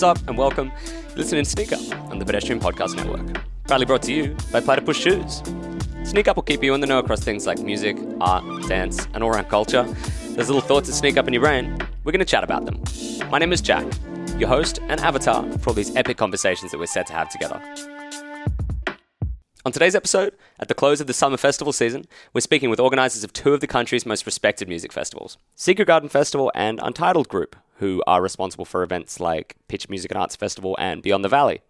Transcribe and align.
What's 0.00 0.18
up 0.18 0.28
and 0.30 0.38
welcome. 0.38 0.72
You're 1.08 1.18
listening 1.18 1.44
to 1.44 1.50
Sneak 1.50 1.74
Up 1.74 2.10
on 2.10 2.18
the 2.18 2.24
Pedestrian 2.24 2.58
Podcast 2.58 2.96
Network. 2.96 3.44
Proudly 3.66 3.84
brought 3.84 4.00
to 4.04 4.12
you 4.14 4.34
by 4.50 4.62
Platypus 4.62 4.96
Shoes. 4.96 5.42
Sneak 6.04 6.26
Up 6.26 6.36
will 6.36 6.42
keep 6.42 6.64
you 6.64 6.72
in 6.72 6.80
the 6.80 6.86
know 6.86 7.00
across 7.00 7.20
things 7.20 7.46
like 7.46 7.58
music, 7.58 7.98
art, 8.18 8.42
dance, 8.66 9.06
and 9.12 9.22
all 9.22 9.28
around 9.28 9.50
culture. 9.50 9.82
There's 10.30 10.48
little 10.48 10.62
thoughts 10.62 10.88
that 10.88 10.94
sneak 10.94 11.18
up 11.18 11.26
in 11.26 11.34
your 11.34 11.42
brain. 11.42 11.76
We're 12.02 12.12
going 12.12 12.20
to 12.20 12.24
chat 12.24 12.42
about 12.42 12.64
them. 12.64 12.82
My 13.30 13.36
name 13.36 13.52
is 13.52 13.60
Jack, 13.60 13.84
your 14.38 14.48
host 14.48 14.78
and 14.88 14.98
avatar 15.00 15.42
for 15.58 15.68
all 15.68 15.74
these 15.74 15.94
epic 15.94 16.16
conversations 16.16 16.70
that 16.70 16.78
we're 16.78 16.86
set 16.86 17.06
to 17.08 17.12
have 17.12 17.28
together. 17.28 17.60
On 19.66 19.72
today's 19.72 19.94
episode, 19.94 20.32
at 20.58 20.68
the 20.68 20.74
close 20.74 21.02
of 21.02 21.08
the 21.08 21.12
summer 21.12 21.36
festival 21.36 21.74
season, 21.74 22.06
we're 22.32 22.40
speaking 22.40 22.70
with 22.70 22.80
organisers 22.80 23.22
of 23.22 23.34
two 23.34 23.52
of 23.52 23.60
the 23.60 23.66
country's 23.66 24.06
most 24.06 24.24
respected 24.24 24.66
music 24.66 24.94
festivals 24.94 25.36
Secret 25.56 25.84
Garden 25.84 26.08
Festival 26.08 26.50
and 26.54 26.80
Untitled 26.82 27.28
Group, 27.28 27.54
who 27.80 28.02
are 28.06 28.22
responsible 28.22 28.64
for 28.64 28.82
events 28.82 29.20
like 29.20 29.56
Pitch 29.68 29.88
Music 29.88 30.10
and 30.10 30.18
Arts 30.18 30.36
Festival 30.36 30.76
and 30.78 31.02
Beyond 31.02 31.24
the 31.24 31.28
Valley. 31.28 31.60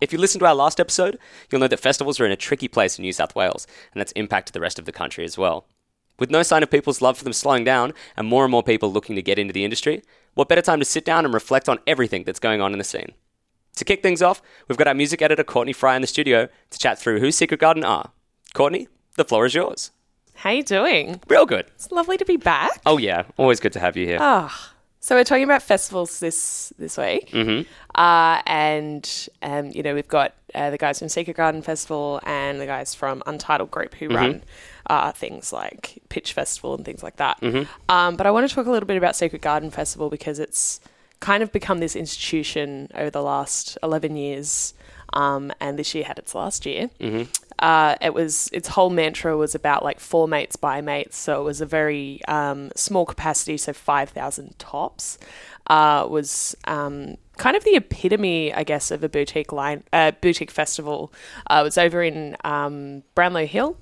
If 0.00 0.12
you 0.12 0.18
listened 0.18 0.40
to 0.40 0.46
our 0.46 0.54
last 0.54 0.80
episode, 0.80 1.18
you'll 1.50 1.60
know 1.60 1.68
that 1.68 1.80
festivals 1.80 2.18
are 2.20 2.26
in 2.26 2.32
a 2.32 2.36
tricky 2.36 2.68
place 2.68 2.98
in 2.98 3.02
New 3.02 3.12
South 3.12 3.34
Wales, 3.34 3.66
and 3.92 4.00
that's 4.00 4.12
impacted 4.12 4.54
the 4.54 4.60
rest 4.60 4.78
of 4.78 4.84
the 4.84 4.92
country 4.92 5.24
as 5.24 5.36
well. 5.36 5.66
With 6.18 6.30
no 6.30 6.42
sign 6.42 6.62
of 6.62 6.70
people's 6.70 7.02
love 7.02 7.18
for 7.18 7.24
them 7.24 7.32
slowing 7.32 7.64
down 7.64 7.92
and 8.16 8.26
more 8.26 8.44
and 8.44 8.50
more 8.50 8.62
people 8.62 8.92
looking 8.92 9.16
to 9.16 9.22
get 9.22 9.38
into 9.38 9.52
the 9.52 9.64
industry, 9.64 10.02
what 10.34 10.48
better 10.48 10.62
time 10.62 10.78
to 10.78 10.84
sit 10.84 11.04
down 11.04 11.24
and 11.24 11.34
reflect 11.34 11.68
on 11.68 11.80
everything 11.86 12.24
that's 12.24 12.40
going 12.40 12.60
on 12.60 12.72
in 12.72 12.78
the 12.78 12.84
scene? 12.84 13.12
To 13.76 13.84
kick 13.84 14.02
things 14.02 14.22
off, 14.22 14.40
we've 14.68 14.78
got 14.78 14.88
our 14.88 14.94
music 14.94 15.22
editor 15.22 15.44
Courtney 15.44 15.72
Fry 15.72 15.96
in 15.96 16.02
the 16.02 16.08
studio 16.08 16.48
to 16.70 16.78
chat 16.78 16.98
through 16.98 17.20
who 17.20 17.32
Secret 17.32 17.60
Garden 17.60 17.84
are. 17.84 18.10
Courtney, 18.54 18.88
the 19.16 19.24
floor 19.24 19.46
is 19.46 19.54
yours. 19.54 19.90
How 20.34 20.50
you 20.50 20.62
doing? 20.62 21.20
Real 21.26 21.46
good. 21.46 21.66
It's 21.74 21.90
lovely 21.90 22.16
to 22.16 22.24
be 22.24 22.36
back. 22.36 22.80
Oh 22.86 22.98
yeah, 22.98 23.24
always 23.36 23.58
good 23.58 23.72
to 23.72 23.80
have 23.80 23.96
you 23.96 24.06
here. 24.06 24.18
Ah, 24.20 24.72
so 25.08 25.14
we're 25.14 25.24
talking 25.24 25.44
about 25.44 25.62
festivals 25.62 26.20
this 26.20 26.70
this 26.78 26.98
week, 26.98 27.30
mm-hmm. 27.30 27.66
uh, 27.94 28.42
and 28.44 29.28
um, 29.40 29.70
you 29.70 29.82
know 29.82 29.94
we've 29.94 30.06
got 30.06 30.34
uh, 30.54 30.68
the 30.68 30.76
guys 30.76 30.98
from 30.98 31.08
Secret 31.08 31.34
Garden 31.34 31.62
Festival 31.62 32.20
and 32.26 32.60
the 32.60 32.66
guys 32.66 32.94
from 32.94 33.22
Untitled 33.24 33.70
Group 33.70 33.94
who 33.94 34.08
run 34.10 34.42
uh, 34.90 35.10
things 35.12 35.50
like 35.50 36.02
Pitch 36.10 36.34
Festival 36.34 36.74
and 36.74 36.84
things 36.84 37.02
like 37.02 37.16
that. 37.16 37.38
Um, 37.88 38.16
but 38.16 38.26
I 38.26 38.30
want 38.30 38.50
to 38.50 38.54
talk 38.54 38.66
a 38.66 38.70
little 38.70 38.86
bit 38.86 38.98
about 38.98 39.16
Secret 39.16 39.40
Garden 39.40 39.70
Festival 39.70 40.10
because 40.10 40.38
it's 40.38 40.78
kind 41.20 41.42
of 41.42 41.52
become 41.52 41.78
this 41.78 41.96
institution 41.96 42.90
over 42.94 43.08
the 43.08 43.22
last 43.22 43.78
eleven 43.82 44.14
years, 44.14 44.74
um, 45.12 45.52
and 45.60 45.78
this 45.78 45.94
year 45.94 46.04
had 46.04 46.18
its 46.18 46.34
last 46.34 46.66
year. 46.66 46.90
Uh, 47.58 47.96
it 48.00 48.14
was 48.14 48.48
its 48.52 48.68
whole 48.68 48.90
mantra 48.90 49.36
was 49.36 49.54
about 49.54 49.82
like 49.82 49.98
for 49.98 50.28
mates 50.28 50.54
by 50.56 50.80
mates, 50.80 51.16
so 51.16 51.40
it 51.40 51.44
was 51.44 51.60
a 51.60 51.66
very 51.66 52.20
um, 52.28 52.70
small 52.76 53.04
capacity, 53.04 53.56
so 53.56 53.72
five 53.72 54.10
thousand 54.10 54.56
tops. 54.58 55.18
Uh, 55.66 56.06
was 56.08 56.56
um, 56.64 57.16
kind 57.36 57.54
of 57.54 57.62
the 57.64 57.76
epitome, 57.76 58.54
I 58.54 58.64
guess, 58.64 58.90
of 58.90 59.04
a 59.04 59.08
boutique 59.08 59.52
line, 59.52 59.84
uh, 59.92 60.12
boutique 60.12 60.50
festival. 60.50 61.12
Uh, 61.50 61.58
it 61.60 61.64
was 61.64 61.76
over 61.76 62.02
in 62.02 62.36
um, 62.42 63.02
Brownlow 63.14 63.44
Hill, 63.44 63.76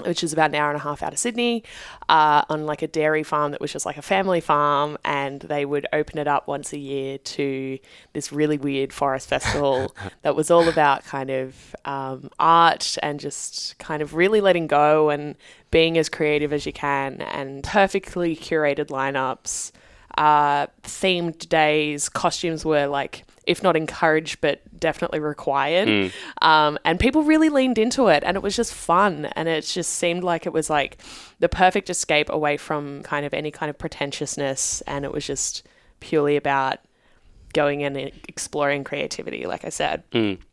which 0.00 0.22
is 0.22 0.32
about 0.32 0.50
an 0.50 0.56
hour 0.56 0.70
and 0.70 0.76
a 0.76 0.82
half 0.82 1.02
out 1.02 1.12
of 1.12 1.18
Sydney, 1.18 1.64
uh, 2.08 2.42
on 2.48 2.66
like 2.66 2.82
a 2.82 2.86
dairy 2.86 3.22
farm 3.22 3.52
that 3.52 3.60
was 3.60 3.72
just 3.72 3.86
like 3.86 3.96
a 3.96 4.02
family 4.02 4.40
farm, 4.40 4.98
and 5.04 5.40
they 5.40 5.64
would 5.64 5.86
open 5.92 6.18
it 6.18 6.28
up 6.28 6.46
once 6.48 6.72
a 6.72 6.78
year 6.78 7.18
to 7.18 7.78
this 8.12 8.32
really 8.32 8.58
weird 8.58 8.92
forest 8.92 9.28
festival 9.28 9.94
that 10.22 10.36
was 10.36 10.50
all 10.50 10.68
about 10.68 11.04
kind 11.04 11.30
of 11.30 11.74
um, 11.84 12.30
art 12.38 12.96
and 13.02 13.20
just 13.20 13.78
kind 13.78 14.02
of 14.02 14.14
really 14.14 14.40
letting 14.40 14.66
go 14.66 15.10
and 15.10 15.36
being 15.70 15.98
as 15.98 16.08
creative 16.08 16.52
as 16.52 16.66
you 16.66 16.72
can, 16.72 17.20
and 17.20 17.62
perfectly 17.64 18.34
curated 18.36 18.86
lineups, 18.86 19.72
uh, 20.16 20.66
themed 20.82 21.48
days, 21.48 22.08
costumes 22.08 22.64
were 22.64 22.86
like. 22.86 23.24
If 23.48 23.62
not 23.62 23.76
encouraged, 23.76 24.40
but 24.40 24.60
definitely 24.78 25.20
required. 25.20 26.12
Um, 26.42 26.78
and 26.84 27.00
people 27.00 27.22
really 27.22 27.48
leaned 27.48 27.78
into 27.78 28.08
it, 28.08 28.22
and 28.24 28.36
it 28.36 28.42
was 28.42 28.54
just 28.54 28.72
fun. 28.74 29.24
And 29.36 29.48
it 29.48 29.62
just 29.62 29.92
seemed 29.94 30.22
like 30.22 30.46
it 30.46 30.52
was 30.52 30.68
like 30.70 30.98
the 31.40 31.48
perfect 31.48 31.88
escape 31.90 32.28
away 32.30 32.56
from 32.58 33.02
kind 33.02 33.24
of 33.26 33.32
any 33.34 33.50
kind 33.50 33.70
of 33.70 33.78
pretentiousness. 33.78 34.82
And 34.86 35.04
it 35.04 35.12
was 35.12 35.26
just 35.26 35.66
purely 36.00 36.36
about 36.36 36.78
going 37.54 37.80
in 37.80 37.96
and 37.96 38.12
exploring 38.28 38.84
creativity, 38.84 39.46
like 39.46 39.64
I 39.64 39.70
said. 39.70 40.02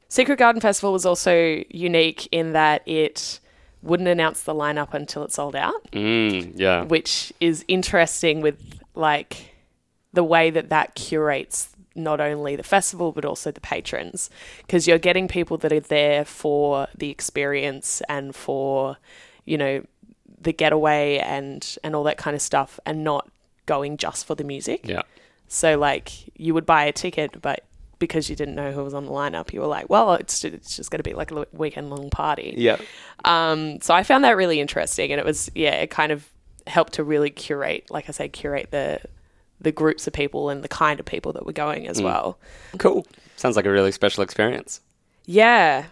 Secret 0.08 0.40
Garden 0.40 0.62
Festival 0.62 0.94
was 0.94 1.06
also 1.06 1.62
unique 1.70 2.28
in 2.32 2.54
that 2.54 2.82
it 2.88 3.40
wouldn't 3.82 4.08
announce 4.10 4.44
the 4.44 4.54
lineup 4.54 4.94
until 4.94 5.24
it 5.24 5.32
sold 5.34 5.56
out, 5.56 5.92
Mm, 5.92 6.54
yeah. 6.56 6.84
which 6.86 7.34
is 7.42 7.66
interesting 7.68 8.40
with 8.42 8.58
like 8.96 9.54
the 10.14 10.24
way 10.24 10.50
that 10.50 10.70
that 10.70 10.96
curates 10.96 11.75
not 11.96 12.20
only 12.20 12.56
the 12.56 12.64
festival 12.64 13.12
but 13.12 13.24
also 13.26 13.52
the 13.52 13.62
patrons 13.62 14.30
because 14.62 14.88
you're 14.88 14.98
getting 15.00 15.28
people 15.28 15.58
that 15.58 15.72
are 15.72 15.80
there 15.80 16.26
for 16.26 16.88
the 16.98 17.10
experience 17.10 18.02
and 18.10 18.36
for 18.36 18.98
you 19.46 19.58
know 19.58 19.84
the 20.42 20.52
getaway 20.54 21.18
and 21.20 21.78
and 21.84 21.96
all 21.96 22.04
that 22.04 22.18
kind 22.18 22.36
of 22.36 22.42
stuff 22.42 22.80
and 22.86 23.04
not 23.04 23.30
going 23.66 23.98
just 23.98 24.26
for 24.28 24.36
the 24.36 24.44
music 24.44 24.82
Yeah. 24.86 25.02
so 25.48 25.78
like 25.78 26.12
you 26.38 26.54
would 26.54 26.66
buy 26.66 26.84
a 26.86 26.92
ticket, 26.92 27.42
but 27.42 27.64
because 27.98 28.30
you 28.30 28.36
didn't 28.36 28.56
know 28.56 28.72
who 28.74 28.84
was 28.84 28.94
on 28.94 29.06
the 29.06 29.12
lineup, 29.12 29.54
you 29.54 29.62
were 29.62 29.68
like, 29.68 29.90
well, 29.90 30.14
it's 30.16 30.44
it's 30.44 30.76
just 30.76 30.92
going 30.92 31.00
to 31.00 31.10
be 31.10 31.14
like 31.16 31.32
a 31.32 31.48
weekend 31.54 31.90
long 31.90 32.10
party. 32.10 32.54
Yeah. 32.58 32.78
Um, 33.24 33.80
so 33.82 33.94
I 33.94 34.04
found 34.04 34.26
that 34.26 34.36
really 34.36 34.60
interesting, 34.60 35.12
and 35.14 35.20
it 35.20 35.26
was 35.26 35.50
yeah, 35.56 35.76
it 35.76 35.90
kind 35.90 36.12
of 36.12 36.30
helped 36.68 36.94
to 36.94 37.04
really 37.06 37.30
curate, 37.30 37.90
like 37.90 38.10
I 38.10 38.12
say, 38.12 38.28
curate 38.28 38.68
the 38.72 39.00
the 39.62 39.72
groups 39.72 40.06
of 40.08 40.14
people 40.14 40.50
and 40.50 40.64
the 40.64 40.68
kind 40.68 41.00
of 41.00 41.06
people 41.06 41.34
that 41.34 41.46
were 41.46 41.54
going 41.54 41.88
as 41.88 42.02
well. 42.02 42.38
Cool. 42.78 43.06
Sounds 43.38 43.56
like 43.56 43.66
a 43.66 43.72
really 43.72 43.92
special 43.92 44.24
experience. 44.24 44.82
Yeah, 45.26 45.86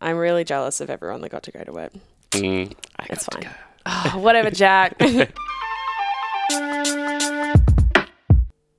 I'm 0.00 0.16
really 0.16 0.44
jealous 0.44 0.80
of 0.80 0.90
everyone 0.90 1.20
that 1.22 1.30
got 1.30 1.42
to 1.44 1.52
go 1.52 1.64
to 1.64 1.76
it. 1.78 1.94
Mm, 2.32 2.72
I 2.98 3.06
It's 3.10 3.26
got 3.28 3.40
to 3.42 3.48
fine. 3.48 3.54
go. 3.54 3.58
Oh, 3.86 4.18
whatever, 4.18 4.50
Jack. 4.50 5.00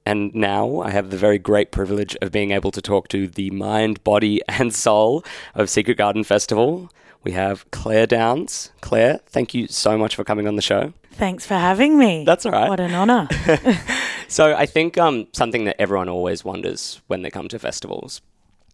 And 0.07 0.35
now 0.35 0.81
I 0.81 0.91
have 0.91 1.09
the 1.09 1.17
very 1.17 1.39
great 1.39 1.71
privilege 1.71 2.15
of 2.21 2.31
being 2.31 2.51
able 2.51 2.69
to 2.71 2.81
talk 2.81 3.07
to 3.07 3.27
the 3.27 3.49
mind, 3.49 4.03
body, 4.03 4.39
and 4.47 4.71
soul 4.73 5.25
of 5.55 5.67
Secret 5.67 5.97
Garden 5.97 6.23
Festival. 6.23 6.91
We 7.25 7.33
have 7.33 7.69
Clare 7.71 8.07
Downs. 8.07 8.71
Clare, 8.79 9.19
thank 9.25 9.53
you 9.53 9.67
so 9.67 9.97
much 9.97 10.15
for 10.15 10.23
coming 10.23 10.47
on 10.47 10.55
the 10.55 10.61
show. 10.61 10.93
Thanks 11.11 11.45
for 11.45 11.55
having 11.55 11.97
me. 11.97 12.23
That's 12.23 12.45
all 12.45 12.53
right. 12.53 12.69
What 12.69 12.79
an 12.79 12.93
honour. 12.93 13.27
So 14.27 14.55
I 14.55 14.65
think 14.65 14.97
um, 14.97 15.27
something 15.33 15.65
that 15.65 15.79
everyone 15.79 16.09
always 16.09 16.43
wonders 16.43 17.01
when 17.07 17.21
they 17.21 17.29
come 17.29 17.47
to 17.49 17.59
festivals, 17.59 18.21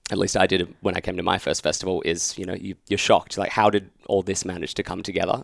at 0.09 0.17
least 0.17 0.37
I 0.37 0.47
did 0.47 0.73
when 0.81 0.95
I 0.95 1.01
came 1.01 1.17
to 1.17 1.23
my 1.23 1.37
first 1.37 1.61
festival, 1.61 2.01
is 2.05 2.37
you 2.37 2.45
know 2.45 2.53
you, 2.53 2.75
you're 2.87 2.97
shocked 2.97 3.37
like 3.37 3.51
how 3.51 3.69
did 3.69 3.89
all 4.07 4.21
this 4.21 4.45
manage 4.45 4.73
to 4.75 4.83
come 4.83 5.03
together? 5.03 5.43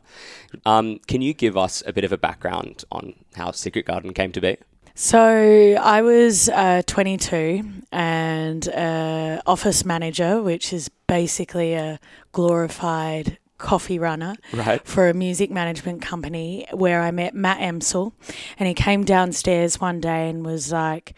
Um, 0.65 0.99
can 1.07 1.21
you 1.21 1.33
give 1.33 1.57
us 1.57 1.83
a 1.85 1.93
bit 1.93 2.03
of 2.03 2.11
a 2.11 2.17
background 2.17 2.83
on 2.91 3.13
how 3.35 3.51
Secret 3.51 3.85
Garden 3.85 4.13
came 4.13 4.31
to 4.31 4.41
be? 4.41 4.57
So 4.99 5.75
I 5.79 6.01
was 6.01 6.49
uh, 6.49 6.81
22 6.87 7.63
and 7.91 8.67
uh, 8.69 9.41
office 9.45 9.85
manager, 9.85 10.41
which 10.41 10.73
is 10.73 10.89
basically 11.05 11.75
a 11.75 11.99
glorified 12.31 13.37
coffee 13.59 13.99
runner 13.99 14.35
Right. 14.53 14.83
for 14.85 15.07
a 15.07 15.13
music 15.13 15.51
management 15.51 16.01
company 16.01 16.65
where 16.73 17.01
I 17.01 17.11
met 17.11 17.35
Matt 17.35 17.59
Emsel. 17.59 18.13
And 18.57 18.67
he 18.67 18.73
came 18.73 19.03
downstairs 19.03 19.79
one 19.79 20.01
day 20.01 20.29
and 20.29 20.43
was 20.43 20.71
like, 20.71 21.13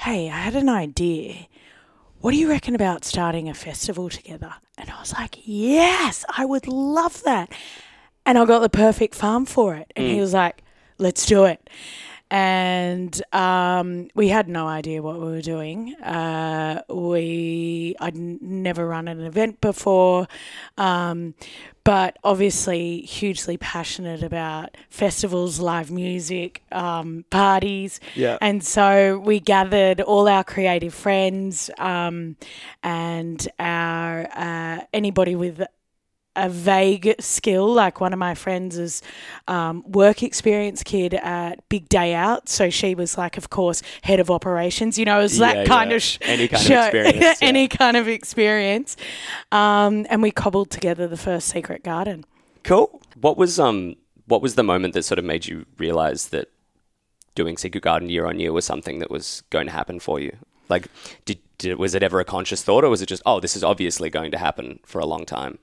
Hey, 0.00 0.28
I 0.28 0.38
had 0.38 0.56
an 0.56 0.68
idea. 0.68 1.46
What 2.20 2.32
do 2.32 2.36
you 2.36 2.48
reckon 2.48 2.74
about 2.74 3.04
starting 3.04 3.48
a 3.48 3.54
festival 3.54 4.08
together? 4.10 4.54
And 4.76 4.90
I 4.90 4.98
was 4.98 5.12
like, 5.12 5.36
Yes, 5.44 6.24
I 6.36 6.44
would 6.44 6.66
love 6.66 7.22
that. 7.22 7.52
And 8.26 8.36
I 8.38 8.44
got 8.44 8.58
the 8.60 8.68
perfect 8.68 9.14
farm 9.14 9.46
for 9.46 9.76
it. 9.76 9.92
And 9.94 10.04
he 10.06 10.20
was 10.20 10.34
like, 10.34 10.62
Let's 10.98 11.24
do 11.26 11.44
it. 11.44 11.70
And 12.30 13.20
um, 13.32 14.08
we 14.14 14.28
had 14.28 14.48
no 14.48 14.68
idea 14.68 15.02
what 15.02 15.20
we 15.20 15.26
were 15.26 15.42
doing. 15.42 15.94
Uh, 15.96 16.82
we 16.88 17.96
I'd 17.98 18.16
never 18.16 18.86
run 18.86 19.08
an 19.08 19.20
event 19.20 19.60
before, 19.60 20.28
um, 20.78 21.34
but 21.82 22.18
obviously 22.22 23.00
hugely 23.00 23.56
passionate 23.56 24.22
about 24.22 24.76
festivals, 24.88 25.58
live 25.58 25.90
music, 25.90 26.62
um, 26.70 27.24
parties. 27.30 27.98
Yeah. 28.14 28.38
And 28.40 28.62
so 28.62 29.18
we 29.18 29.40
gathered 29.40 30.00
all 30.00 30.28
our 30.28 30.44
creative 30.44 30.94
friends 30.94 31.68
um, 31.78 32.36
and 32.82 33.46
our 33.58 34.28
uh, 34.34 34.84
anybody 34.92 35.34
with 35.34 35.62
a 36.36 36.48
vague 36.48 37.14
skill. 37.20 37.72
Like 37.72 38.00
one 38.00 38.12
of 38.12 38.18
my 38.18 38.34
friends 38.34 38.78
is 38.78 39.02
um, 39.48 39.82
work 39.90 40.22
experience 40.22 40.82
kid 40.82 41.14
at 41.14 41.68
Big 41.68 41.88
Day 41.88 42.14
Out, 42.14 42.48
so 42.48 42.70
she 42.70 42.94
was 42.94 43.18
like, 43.18 43.36
of 43.36 43.50
course, 43.50 43.82
head 44.02 44.20
of 44.20 44.30
operations. 44.30 44.98
You 44.98 45.04
know, 45.04 45.18
it 45.18 45.22
was 45.22 45.38
Yeah, 45.38 45.54
that 45.54 45.66
kind 45.66 45.90
yeah. 45.90 45.96
of 45.96 46.02
sh- 46.02 46.18
Any 46.22 46.48
kind 46.48 46.60
of 46.62 46.66
show- 46.66 46.82
experience, 46.84 47.16
yeah. 47.20 47.34
any 47.48 47.68
kind 47.68 47.96
of 47.96 48.06
experience. 48.08 48.96
Um, 49.52 50.06
and 50.08 50.22
we 50.22 50.30
cobbled 50.30 50.70
together 50.70 51.08
the 51.08 51.16
first 51.16 51.48
Secret 51.48 51.82
Garden. 51.82 52.24
Cool. 52.62 53.00
What 53.20 53.36
was 53.36 53.58
um 53.58 53.96
what 54.26 54.42
was 54.42 54.54
the 54.54 54.62
moment 54.62 54.94
that 54.94 55.02
sort 55.04 55.18
of 55.18 55.24
made 55.24 55.46
you 55.46 55.66
realize 55.78 56.28
that 56.28 56.48
doing 57.34 57.56
Secret 57.56 57.82
Garden 57.82 58.08
year 58.08 58.26
on 58.26 58.38
year 58.38 58.52
was 58.52 58.64
something 58.64 58.98
that 59.00 59.10
was 59.10 59.42
going 59.50 59.66
to 59.66 59.72
happen 59.72 59.98
for 59.98 60.20
you? 60.20 60.36
Like, 60.68 60.86
did 61.24 61.38
did, 61.58 61.76
was 61.78 61.94
it 61.94 62.02
ever 62.02 62.20
a 62.20 62.24
conscious 62.24 62.62
thought, 62.62 62.84
or 62.84 62.88
was 62.90 63.02
it 63.02 63.06
just, 63.06 63.22
oh, 63.26 63.40
this 63.40 63.56
is 63.56 63.64
obviously 63.64 64.08
going 64.08 64.30
to 64.30 64.38
happen 64.38 64.78
for 64.86 64.98
a 65.00 65.06
long 65.06 65.24
time? 65.26 65.58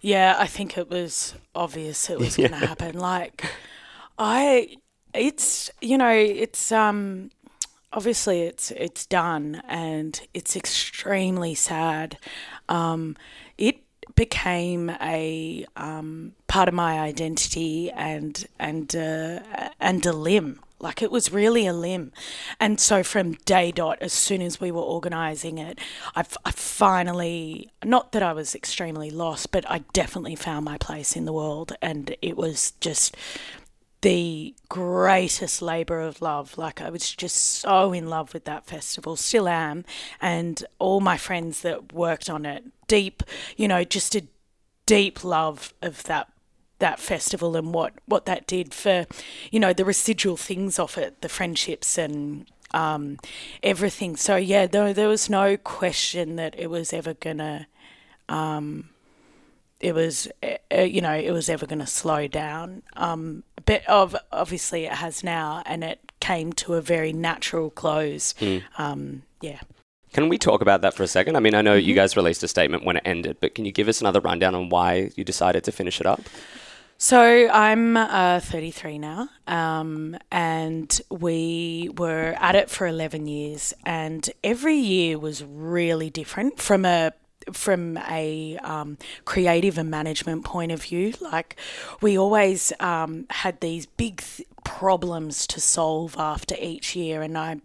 Yeah, 0.00 0.36
I 0.38 0.46
think 0.46 0.78
it 0.78 0.88
was 0.88 1.34
obvious 1.54 2.08
it 2.08 2.18
was 2.18 2.36
going 2.36 2.50
to 2.50 2.56
happen. 2.56 2.98
Like, 2.98 3.44
I, 4.18 4.76
it's 5.14 5.70
you 5.80 5.98
know, 5.98 6.12
it's 6.12 6.72
um, 6.72 7.30
obviously 7.92 8.42
it's 8.42 8.70
it's 8.72 9.06
done, 9.06 9.62
and 9.68 10.20
it's 10.32 10.56
extremely 10.56 11.54
sad. 11.54 12.18
Um, 12.68 13.16
it 13.58 13.78
became 14.14 14.90
a 15.00 15.66
um, 15.76 16.32
part 16.46 16.68
of 16.68 16.74
my 16.74 16.98
identity 17.00 17.90
and 17.90 18.46
and 18.58 18.94
uh, 18.96 19.40
and 19.80 20.04
a 20.06 20.12
limb. 20.12 20.60
Like 20.80 21.02
it 21.02 21.10
was 21.10 21.32
really 21.32 21.66
a 21.66 21.72
limb, 21.72 22.12
and 22.58 22.80
so 22.80 23.02
from 23.02 23.32
day 23.44 23.70
dot, 23.70 23.98
as 24.00 24.12
soon 24.12 24.40
as 24.40 24.60
we 24.60 24.70
were 24.70 24.80
organising 24.80 25.58
it, 25.58 25.78
I, 26.16 26.24
I 26.44 26.50
finally 26.52 27.70
not 27.84 28.12
that 28.12 28.22
I 28.22 28.32
was 28.32 28.54
extremely 28.54 29.10
lost, 29.10 29.52
but 29.52 29.70
I 29.70 29.80
definitely 29.92 30.36
found 30.36 30.64
my 30.64 30.78
place 30.78 31.16
in 31.16 31.26
the 31.26 31.32
world, 31.32 31.72
and 31.82 32.16
it 32.22 32.36
was 32.36 32.72
just 32.80 33.16
the 34.00 34.54
greatest 34.68 35.60
labour 35.60 36.00
of 36.00 36.22
love. 36.22 36.56
Like 36.56 36.80
I 36.80 36.90
was 36.90 37.14
just 37.14 37.36
so 37.36 37.92
in 37.92 38.08
love 38.08 38.32
with 38.32 38.44
that 38.46 38.66
festival, 38.66 39.16
still 39.16 39.48
am, 39.48 39.84
and 40.20 40.64
all 40.78 41.00
my 41.00 41.16
friends 41.16 41.60
that 41.62 41.92
worked 41.92 42.30
on 42.30 42.46
it, 42.46 42.64
deep, 42.88 43.22
you 43.56 43.68
know, 43.68 43.84
just 43.84 44.14
a 44.14 44.26
deep 44.86 45.22
love 45.22 45.74
of 45.82 46.02
that 46.04 46.28
that 46.80 46.98
festival 46.98 47.56
and 47.56 47.72
what 47.72 47.94
what 48.06 48.26
that 48.26 48.46
did 48.46 48.74
for, 48.74 49.06
you 49.50 49.60
know, 49.60 49.72
the 49.72 49.84
residual 49.84 50.36
things 50.36 50.78
off 50.78 50.98
it, 50.98 51.20
the 51.22 51.28
friendships 51.28 51.96
and 51.96 52.46
um, 52.72 53.18
everything. 53.62 54.16
So 54.16 54.36
yeah, 54.36 54.66
there, 54.66 54.92
there 54.92 55.08
was 55.08 55.30
no 55.30 55.56
question 55.56 56.36
that 56.36 56.54
it 56.58 56.68
was 56.68 56.92
ever 56.92 57.14
gonna. 57.14 57.66
Um, 58.28 58.90
it 59.80 59.94
was, 59.94 60.28
uh, 60.42 60.82
you 60.82 61.00
know, 61.00 61.14
it 61.14 61.30
was 61.30 61.48
ever 61.48 61.66
going 61.66 61.78
to 61.78 61.86
slow 61.86 62.28
down. 62.28 62.82
Um, 62.96 63.44
but 63.64 63.84
of 63.86 64.14
obviously 64.30 64.84
it 64.84 64.92
has 64.92 65.24
now, 65.24 65.62
and 65.64 65.82
it 65.82 66.12
came 66.20 66.52
to 66.52 66.74
a 66.74 66.82
very 66.82 67.14
natural 67.14 67.70
close. 67.70 68.34
Um, 68.76 69.22
yeah. 69.40 69.60
Can 70.12 70.28
we 70.28 70.38
talk 70.38 70.60
about 70.60 70.82
that 70.82 70.94
for 70.94 71.02
a 71.02 71.06
second? 71.06 71.36
I 71.36 71.40
mean, 71.40 71.54
I 71.54 71.62
know 71.62 71.74
you 71.74 71.94
guys 71.94 72.16
released 72.16 72.42
a 72.42 72.48
statement 72.48 72.84
when 72.84 72.96
it 72.96 73.02
ended, 73.06 73.38
but 73.40 73.54
can 73.54 73.64
you 73.64 73.72
give 73.72 73.88
us 73.88 74.00
another 74.00 74.20
rundown 74.20 74.54
on 74.54 74.68
why 74.68 75.12
you 75.16 75.24
decided 75.24 75.64
to 75.64 75.72
finish 75.72 76.00
it 76.00 76.06
up? 76.06 76.20
So 77.02 77.48
I'm 77.48 77.96
uh, 77.96 78.40
33 78.40 78.98
now, 78.98 79.30
um, 79.46 80.18
and 80.30 81.00
we 81.10 81.90
were 81.96 82.36
at 82.38 82.54
it 82.54 82.68
for 82.68 82.86
11 82.86 83.26
years, 83.26 83.72
and 83.86 84.28
every 84.44 84.74
year 84.74 85.18
was 85.18 85.42
really 85.42 86.10
different 86.10 86.60
from 86.60 86.84
a 86.84 87.12
from 87.54 87.96
a 87.96 88.58
um, 88.58 88.98
creative 89.24 89.78
and 89.78 89.90
management 89.90 90.44
point 90.44 90.72
of 90.72 90.82
view. 90.82 91.14
Like 91.22 91.56
we 92.02 92.18
always 92.18 92.70
um, 92.80 93.24
had 93.30 93.62
these 93.62 93.86
big 93.86 94.18
th- 94.18 94.46
problems 94.62 95.46
to 95.46 95.58
solve 95.58 96.16
after 96.18 96.54
each 96.60 96.94
year, 96.94 97.22
and 97.22 97.38
I 97.38 97.62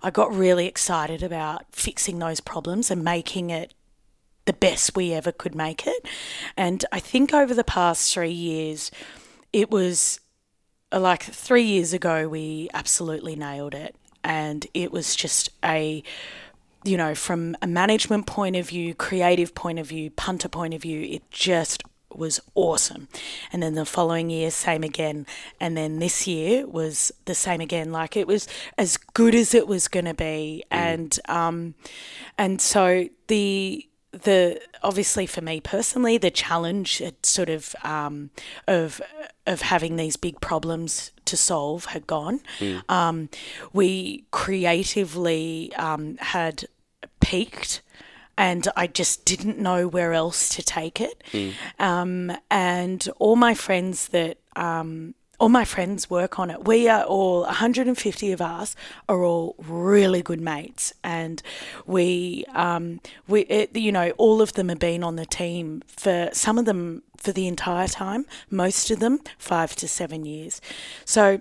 I 0.00 0.12
got 0.12 0.32
really 0.32 0.66
excited 0.68 1.24
about 1.24 1.64
fixing 1.72 2.20
those 2.20 2.38
problems 2.38 2.92
and 2.92 3.02
making 3.02 3.50
it 3.50 3.74
the 4.46 4.52
best 4.52 4.96
we 4.96 5.12
ever 5.12 5.32
could 5.32 5.54
make 5.54 5.86
it. 5.86 6.06
And 6.56 6.84
I 6.90 7.00
think 7.00 7.34
over 7.34 7.52
the 7.52 7.64
past 7.64 8.12
three 8.12 8.30
years, 8.30 8.90
it 9.52 9.70
was 9.70 10.20
uh, 10.92 11.00
like 11.00 11.22
three 11.22 11.64
years 11.64 11.92
ago, 11.92 12.28
we 12.28 12.68
absolutely 12.72 13.36
nailed 13.36 13.74
it. 13.74 13.94
And 14.24 14.66
it 14.72 14.90
was 14.90 15.14
just 15.14 15.50
a, 15.64 16.02
you 16.84 16.96
know, 16.96 17.14
from 17.14 17.56
a 17.60 17.66
management 17.66 18.26
point 18.26 18.56
of 18.56 18.68
view, 18.68 18.94
creative 18.94 19.54
point 19.54 19.78
of 19.78 19.88
view, 19.88 20.10
punter 20.10 20.48
point 20.48 20.74
of 20.74 20.82
view, 20.82 21.02
it 21.02 21.30
just 21.30 21.82
was 22.14 22.40
awesome. 22.54 23.08
And 23.52 23.62
then 23.62 23.74
the 23.74 23.84
following 23.84 24.30
year, 24.30 24.50
same 24.50 24.82
again. 24.82 25.26
And 25.60 25.76
then 25.76 25.98
this 25.98 26.26
year 26.26 26.66
was 26.66 27.12
the 27.26 27.34
same 27.34 27.60
again. 27.60 27.92
Like 27.92 28.16
it 28.16 28.26
was 28.26 28.48
as 28.78 28.96
good 28.96 29.34
as 29.34 29.54
it 29.54 29.68
was 29.68 29.88
going 29.88 30.06
to 30.06 30.14
be. 30.14 30.64
And, 30.70 31.18
um, 31.28 31.74
and 32.38 32.60
so 32.60 33.08
the, 33.26 33.86
the 34.22 34.60
obviously 34.82 35.26
for 35.26 35.40
me 35.40 35.60
personally 35.60 36.18
the 36.18 36.30
challenge 36.30 37.02
sort 37.22 37.48
of 37.48 37.74
um, 37.82 38.30
of 38.66 39.00
of 39.46 39.62
having 39.62 39.96
these 39.96 40.16
big 40.16 40.40
problems 40.40 41.12
to 41.24 41.36
solve 41.36 41.86
had 41.86 42.06
gone. 42.06 42.40
Um, 42.88 43.28
we 43.72 44.24
creatively 44.30 45.72
um, 45.76 46.16
had 46.18 46.64
peaked. 47.20 47.82
And 48.38 48.68
I 48.76 48.86
just 48.86 49.24
didn't 49.24 49.58
know 49.58 49.88
where 49.88 50.12
else 50.12 50.50
to 50.56 50.62
take 50.62 51.00
it. 51.00 51.24
Um, 51.78 52.30
and 52.50 53.08
all 53.18 53.34
my 53.34 53.54
friends 53.54 54.08
that 54.08 54.36
um, 54.54 55.14
all 55.38 55.48
my 55.48 55.64
friends 55.64 56.08
work 56.08 56.38
on 56.38 56.50
it. 56.50 56.64
We 56.64 56.88
are 56.88 57.02
all 57.02 57.42
150 57.42 58.32
of 58.32 58.40
us 58.40 58.74
are 59.08 59.22
all 59.22 59.54
really 59.58 60.22
good 60.22 60.40
mates, 60.40 60.92
and 61.04 61.42
we 61.86 62.44
um, 62.54 63.00
we 63.28 63.42
it, 63.42 63.76
you 63.76 63.92
know 63.92 64.10
all 64.18 64.40
of 64.40 64.54
them 64.54 64.68
have 64.68 64.78
been 64.78 65.02
on 65.02 65.16
the 65.16 65.26
team 65.26 65.82
for 65.86 66.30
some 66.32 66.58
of 66.58 66.64
them 66.64 67.02
for 67.16 67.32
the 67.32 67.46
entire 67.46 67.88
time, 67.88 68.26
most 68.50 68.90
of 68.90 69.00
them 69.00 69.20
five 69.38 69.74
to 69.76 69.88
seven 69.88 70.24
years. 70.24 70.60
So 71.04 71.40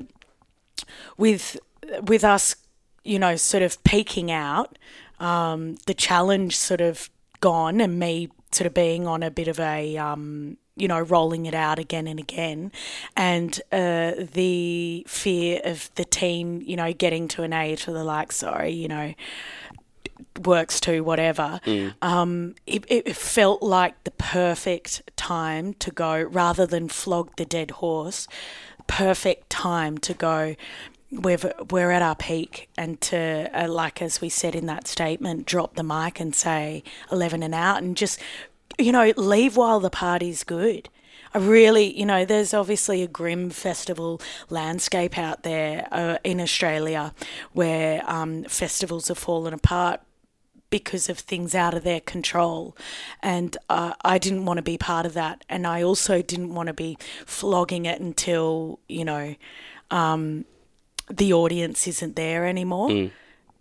with 1.17 1.57
with 2.03 2.23
us, 2.23 2.55
you 3.03 3.19
know, 3.19 3.35
sort 3.35 3.63
of 3.63 3.81
peaking 3.83 4.31
out, 4.31 4.77
um, 5.19 5.77
the 5.85 5.93
challenge 5.93 6.57
sort 6.57 6.81
of 6.81 7.09
gone, 7.39 7.79
and 7.81 7.99
me 7.99 8.29
sort 8.51 8.67
of 8.67 8.73
being 8.73 9.07
on 9.07 9.23
a 9.23 9.31
bit 9.31 9.47
of 9.47 9.59
a 9.59 9.97
um, 9.97 10.57
you 10.75 10.87
know, 10.87 10.99
rolling 10.99 11.45
it 11.45 11.53
out 11.53 11.79
again 11.79 12.07
and 12.07 12.19
again, 12.19 12.71
and 13.15 13.61
uh, 13.71 14.11
the 14.33 15.05
fear 15.07 15.61
of 15.63 15.89
the 15.95 16.05
team, 16.05 16.61
you 16.65 16.75
know, 16.75 16.91
getting 16.93 17.27
to 17.29 17.43
an 17.43 17.53
age 17.53 17.87
where 17.87 17.93
they're 17.93 18.03
like, 18.03 18.31
sorry, 18.31 18.71
you 18.71 18.87
know, 18.87 19.13
works 20.43 20.79
too, 20.79 21.03
whatever. 21.03 21.59
Um, 22.01 22.55
it, 22.65 22.85
it 22.87 23.15
felt 23.15 23.61
like 23.61 24.03
the 24.03 24.11
perfect 24.11 25.01
time 25.15 25.73
to 25.75 25.91
go 25.91 26.21
rather 26.21 26.65
than 26.65 26.89
flog 26.89 27.35
the 27.37 27.45
dead 27.45 27.71
horse. 27.71 28.27
Perfect 28.87 29.49
time 29.49 29.97
to 29.99 30.13
go. 30.13 30.55
We've, 31.11 31.45
we're 31.71 31.91
at 31.91 32.01
our 32.01 32.15
peak, 32.15 32.67
and 32.77 32.99
to, 33.01 33.49
uh, 33.53 33.69
like 33.69 34.01
as 34.01 34.19
we 34.19 34.27
said 34.27 34.55
in 34.55 34.65
that 34.65 34.87
statement, 34.87 35.45
drop 35.45 35.75
the 35.75 35.83
mic 35.83 36.19
and 36.19 36.35
say 36.35 36.83
11 37.11 37.41
and 37.41 37.55
out, 37.55 37.81
and 37.81 37.95
just 37.95 38.19
you 38.77 38.91
know, 38.91 39.13
leave 39.17 39.57
while 39.57 39.79
the 39.79 39.89
party's 39.89 40.43
good. 40.43 40.89
I 41.33 41.39
really, 41.39 41.97
you 41.97 42.05
know, 42.05 42.23
there's 42.23 42.53
obviously 42.53 43.03
a 43.03 43.07
grim 43.07 43.49
festival 43.49 44.21
landscape 44.49 45.17
out 45.17 45.43
there 45.43 45.87
uh, 45.91 46.17
in 46.23 46.39
Australia 46.39 47.13
where 47.51 48.09
um, 48.09 48.45
festivals 48.45 49.09
have 49.09 49.17
fallen 49.17 49.53
apart 49.53 49.99
because 50.69 51.09
of 51.09 51.19
things 51.19 51.53
out 51.53 51.73
of 51.73 51.83
their 51.83 51.99
control. 51.99 52.75
And 53.21 53.57
uh, 53.69 53.93
I 54.03 54.17
didn't 54.17 54.45
want 54.45 54.57
to 54.57 54.63
be 54.63 54.77
part 54.77 55.05
of 55.05 55.13
that. 55.13 55.43
And 55.49 55.67
I 55.67 55.83
also 55.83 56.21
didn't 56.21 56.53
want 56.53 56.67
to 56.67 56.73
be 56.73 56.97
flogging 57.25 57.85
it 57.85 57.99
until, 57.99 58.79
you 58.87 59.05
know, 59.05 59.35
um, 59.91 60.45
the 61.09 61.33
audience 61.33 61.87
isn't 61.87 62.15
there 62.15 62.45
anymore. 62.45 62.89
Sm- 62.89 63.07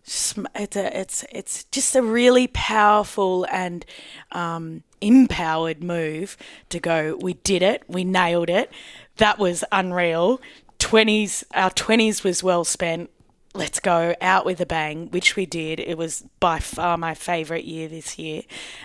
It's 0.06 0.76
a, 0.76 1.00
it's 1.00 1.25
it's 1.32 1.64
just 1.64 1.96
a 1.96 2.02
really 2.02 2.46
powerful 2.49 3.46
and 3.50 3.87
um, 4.32 4.82
empowered 5.00 5.82
move 5.82 6.37
to 6.68 6.78
go. 6.78 7.16
We 7.20 7.34
did 7.34 7.62
it. 7.62 7.84
We 7.88 8.04
nailed 8.04 8.50
it. 8.50 8.70
That 9.16 9.38
was 9.38 9.64
unreal. 9.73 10.42
Twenties, 10.78 11.44
our 11.54 11.70
twenties 11.70 12.23
was 12.23 12.42
well 12.42 12.64
spent. 12.64 13.11
Let's 13.54 13.80
go 13.80 14.14
out 14.20 14.44
with 14.44 14.61
a 14.61 14.66
bang, 14.66 15.11
which 15.11 15.37
we 15.37 15.46
did. 15.46 15.80
It 15.80 15.96
was 15.96 16.25
by 16.38 16.58
far 16.58 16.99
my 16.99 17.14
favourite 17.14 17.64
year 17.64 17.88
this 17.88 18.18
year, 18.18 18.42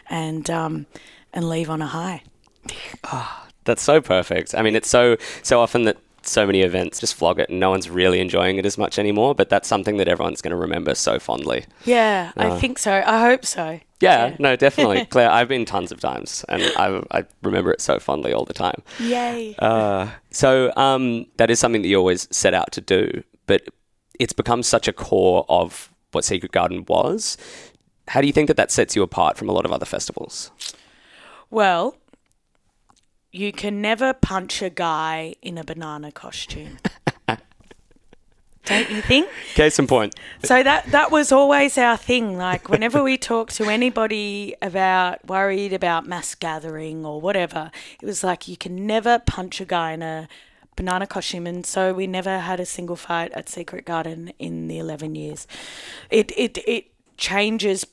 and 0.10 0.50
um, 0.50 0.86
and 1.34 1.50
leave 1.50 1.70
on 1.70 1.82
a 1.82 1.88
high. 1.88 2.24
That's 3.66 3.82
so 3.82 4.00
perfect. 4.00 4.56
I 4.56 4.62
mean, 4.62 4.76
it's 4.76 4.90
so 4.90 5.18
so 5.44 5.60
often 5.60 5.84
that 5.84 5.98
so 6.22 6.46
many 6.46 6.62
events 6.62 7.00
just 7.00 7.16
flog 7.16 7.40
it 7.40 7.50
and 7.50 7.60
no 7.60 7.70
one's 7.70 7.90
really 7.90 8.20
enjoying 8.20 8.58
it 8.58 8.66
as 8.66 8.78
much 8.78 9.00
anymore, 9.00 9.36
but 9.36 9.50
that's 9.50 9.68
something 9.68 9.98
that 9.98 10.08
everyone's 10.08 10.42
going 10.42 10.52
to 10.52 10.58
remember 10.58 10.96
so 10.96 11.20
fondly. 11.20 11.66
Yeah, 11.86 12.32
I 12.38 12.60
think 12.60 12.80
so. 12.80 13.04
I 13.06 13.22
hope 13.22 13.46
so. 13.46 13.80
Yeah, 14.00 14.36
no, 14.40 14.56
definitely. 14.56 15.06
Clare, 15.10 15.30
I've 15.30 15.48
been 15.48 15.66
tons 15.66 15.92
of 15.92 16.00
times 16.00 16.46
and 16.48 16.64
I, 16.78 17.02
I 17.12 17.26
remember 17.44 17.72
it 17.72 17.82
so 17.82 18.00
fondly 18.00 18.34
all 18.34 18.46
the 18.46 18.54
time. 18.54 18.82
Yay. 19.00 19.56
Uh, 19.60 20.10
so 20.32 20.74
um, 20.76 21.26
that 21.38 21.50
is 21.50 21.60
something 21.60 21.82
that 21.82 21.88
you 21.88 21.98
always 21.98 22.28
set 22.32 22.54
out 22.54 22.72
to 22.74 22.82
do, 22.82 23.24
but 23.46 23.64
it's 24.20 24.34
become 24.34 24.64
such 24.64 24.88
a 24.88 24.94
core 24.94 25.46
of 25.50 25.92
what 26.12 26.24
Secret 26.26 26.52
Garden 26.52 26.86
was. 26.88 27.38
How 28.08 28.22
do 28.22 28.28
you 28.28 28.34
think 28.34 28.48
that 28.48 28.58
that 28.58 28.72
sets 28.72 28.96
you 28.96 29.04
apart 29.04 29.38
from 29.38 29.50
a 29.50 29.52
lot 29.52 29.66
of 29.66 29.72
other 29.72 29.86
festivals? 29.86 30.52
Well, 31.52 31.96
you 33.32 33.52
can 33.52 33.82
never 33.82 34.14
punch 34.14 34.62
a 34.62 34.70
guy 34.70 35.36
in 35.42 35.58
a 35.58 35.64
banana 35.64 36.12
costume. 36.12 36.78
don't 38.66 38.90
you 38.90 39.02
think? 39.02 39.28
Case 39.56 39.80
in 39.80 39.88
point. 39.88 40.16
So 40.44 40.64
that 40.64 40.92
that 40.92 41.12
was 41.12 41.32
always 41.32 41.78
our 41.78 41.98
thing. 41.98 42.38
Like 42.38 42.70
whenever 42.70 43.04
we 43.04 43.18
talked 43.18 43.56
to 43.56 43.66
anybody 43.66 44.56
about 44.62 45.26
worried 45.28 45.74
about 45.74 46.06
mass 46.06 46.36
gathering 46.36 47.06
or 47.06 47.20
whatever, 47.20 47.72
it 48.02 48.06
was 48.06 48.24
like 48.24 48.48
you 48.48 48.58
can 48.58 48.86
never 48.86 49.20
punch 49.20 49.60
a 49.60 49.66
guy 49.66 49.94
in 49.94 50.02
a 50.02 50.28
banana 50.76 51.08
costume, 51.08 51.46
and 51.46 51.66
so 51.66 51.94
we 51.94 52.08
never 52.08 52.40
had 52.40 52.60
a 52.60 52.66
single 52.66 52.96
fight 52.96 53.32
at 53.34 53.50
Secret 53.50 53.86
Garden 53.86 54.32
in 54.40 54.68
the 54.68 54.78
eleven 54.78 55.16
years. 55.16 55.48
It 56.10 56.32
it 56.38 56.58
it 56.68 56.86
changes. 57.18 57.86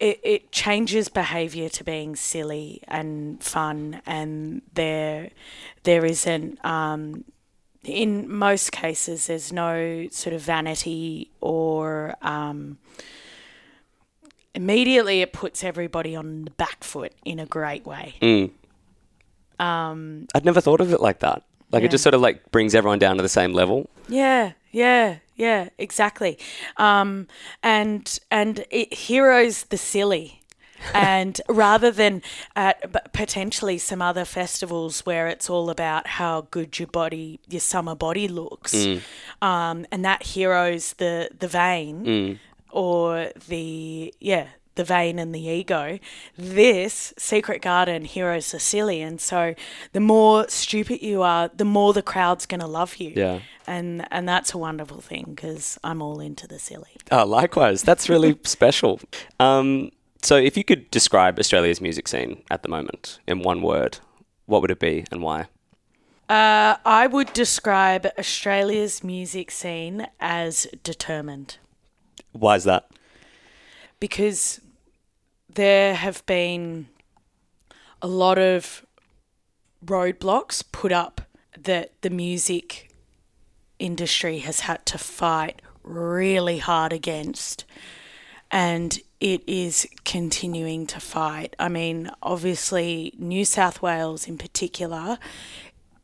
It, 0.00 0.20
it 0.24 0.52
changes 0.52 1.08
behaviour 1.08 1.68
to 1.70 1.84
being 1.84 2.16
silly 2.16 2.82
and 2.88 3.42
fun, 3.42 4.02
and 4.06 4.62
there 4.74 5.30
there 5.84 6.04
isn't 6.04 6.62
um, 6.64 7.24
in 7.84 8.30
most 8.30 8.72
cases, 8.72 9.26
there's 9.28 9.52
no 9.52 10.08
sort 10.10 10.34
of 10.34 10.40
vanity 10.40 11.30
or 11.40 12.14
um, 12.22 12.78
immediately 14.54 15.20
it 15.22 15.32
puts 15.32 15.62
everybody 15.64 16.14
on 16.16 16.44
the 16.44 16.50
back 16.52 16.82
foot 16.84 17.12
in 17.24 17.38
a 17.38 17.46
great 17.46 17.86
way. 17.86 18.14
Mm. 18.22 18.50
Um, 19.58 20.26
I'd 20.34 20.44
never 20.44 20.60
thought 20.60 20.80
of 20.80 20.92
it 20.92 21.00
like 21.00 21.20
that. 21.20 21.42
Like 21.70 21.82
Yeah. 21.82 21.86
it 21.88 21.90
just 21.90 22.02
sort 22.02 22.14
of 22.14 22.20
like 22.20 22.50
brings 22.50 22.74
everyone 22.74 22.98
down 22.98 23.16
to 23.16 23.22
the 23.22 23.28
same 23.28 23.52
level. 23.52 23.88
yeah, 24.08 24.52
yeah, 24.70 25.18
yeah, 25.36 25.68
exactly. 25.78 26.38
Um, 26.76 27.26
and 27.62 28.18
and 28.30 28.64
it 28.70 28.94
heroes 28.94 29.64
the 29.64 29.76
silly. 29.76 30.40
and 30.94 31.40
rather 31.48 31.90
than 31.90 32.20
at 32.56 33.12
potentially 33.14 33.78
some 33.78 34.02
other 34.02 34.26
festivals 34.26 35.06
where 35.06 35.28
it's 35.28 35.48
all 35.48 35.70
about 35.70 36.06
how 36.06 36.42
good 36.50 36.78
your 36.78 36.88
body, 36.88 37.40
your 37.48 37.60
summer 37.60 37.94
body 37.94 38.28
looks, 38.28 38.74
um, 39.40 39.86
and 39.90 40.04
that 40.04 40.22
heroes 40.22 40.92
the 40.94 41.30
the 41.38 41.48
vain 41.48 42.04
or 42.70 43.30
the 43.48 44.12
yeah 44.20 44.48
the 44.76 44.84
vain 44.84 45.18
and 45.18 45.34
the 45.34 45.40
ego. 45.40 45.98
This 46.36 47.12
Secret 47.18 47.62
Garden 47.62 48.04
silly, 48.58 49.00
and 49.02 49.20
so 49.20 49.54
the 49.92 50.00
more 50.00 50.48
stupid 50.48 51.02
you 51.02 51.22
are, 51.22 51.48
the 51.54 51.64
more 51.64 51.92
the 51.92 52.02
crowd's 52.02 52.46
gonna 52.46 52.66
love 52.66 52.96
you. 52.96 53.12
Yeah. 53.14 53.40
and 53.66 54.06
and 54.10 54.28
that's 54.28 54.52
a 54.54 54.58
wonderful 54.58 55.00
thing 55.00 55.32
because 55.34 55.78
I'm 55.84 56.02
all 56.02 56.20
into 56.20 56.46
the 56.46 56.58
silly. 56.58 56.96
Oh, 57.10 57.24
likewise. 57.24 57.82
That's 57.82 58.08
really 58.08 58.38
special. 58.44 59.00
Um, 59.40 59.90
so, 60.22 60.36
if 60.36 60.56
you 60.56 60.64
could 60.64 60.90
describe 60.90 61.38
Australia's 61.38 61.80
music 61.80 62.08
scene 62.08 62.42
at 62.50 62.62
the 62.62 62.68
moment 62.68 63.20
in 63.26 63.40
one 63.42 63.60
word, 63.62 63.98
what 64.46 64.62
would 64.62 64.70
it 64.70 64.80
be 64.80 65.04
and 65.12 65.22
why? 65.22 65.46
Uh, 66.26 66.76
I 66.86 67.06
would 67.06 67.34
describe 67.34 68.06
Australia's 68.18 69.04
music 69.04 69.50
scene 69.50 70.06
as 70.18 70.66
determined 70.82 71.58
Why 72.32 72.56
is 72.56 72.64
that? 72.64 72.88
because 74.00 74.60
there 75.54 75.94
have 75.94 76.24
been 76.26 76.88
a 78.02 78.06
lot 78.06 78.38
of 78.38 78.84
roadblocks 79.84 80.62
put 80.72 80.92
up 80.92 81.20
that 81.58 81.92
the 82.02 82.10
music 82.10 82.90
industry 83.78 84.38
has 84.38 84.60
had 84.60 84.84
to 84.86 84.98
fight 84.98 85.60
really 85.82 86.58
hard 86.58 86.92
against 86.92 87.64
and 88.50 89.00
it 89.20 89.42
is 89.48 89.88
continuing 90.04 90.86
to 90.86 91.00
fight. 91.00 91.56
I 91.58 91.68
mean, 91.68 92.10
obviously, 92.22 93.14
New 93.18 93.44
South 93.44 93.80
Wales 93.82 94.28
in 94.28 94.38
particular 94.38 95.18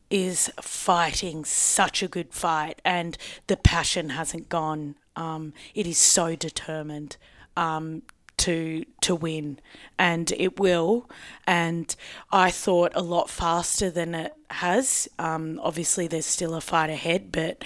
is 0.09 0.51
fighting 0.59 1.45
such 1.45 2.03
a 2.03 2.07
good 2.07 2.33
fight, 2.33 2.81
and 2.83 3.17
the 3.47 3.55
passion 3.55 4.09
hasn't 4.09 4.49
gone. 4.49 4.95
Um, 5.15 5.53
it 5.73 5.87
is 5.87 5.97
so 5.97 6.35
determined 6.35 7.15
um, 7.55 8.01
to 8.41 8.85
to 9.01 9.15
win, 9.15 9.59
and 9.97 10.31
it 10.31 10.59
will. 10.59 11.09
And 11.45 11.95
I 12.31 12.51
thought 12.51 12.91
a 12.95 13.01
lot 13.01 13.29
faster 13.29 13.89
than 13.89 14.15
it 14.15 14.33
has. 14.49 15.07
Um, 15.19 15.59
obviously, 15.63 16.07
there's 16.07 16.25
still 16.25 16.55
a 16.55 16.61
fight 16.61 16.89
ahead, 16.89 17.31
but 17.31 17.63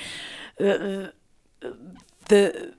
the 0.58 1.14
the 2.28 2.74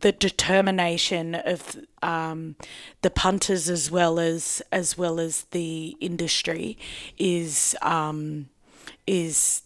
the 0.00 0.12
determination 0.12 1.34
of 1.34 1.76
um, 2.02 2.56
the 3.02 3.10
punters 3.10 3.70
as 3.70 3.90
well 3.90 4.18
as 4.18 4.62
as 4.70 4.98
well 4.98 5.20
as 5.20 5.44
the 5.52 5.96
industry 6.00 6.76
is 7.16 7.76
um, 7.82 8.48
is 9.06 9.62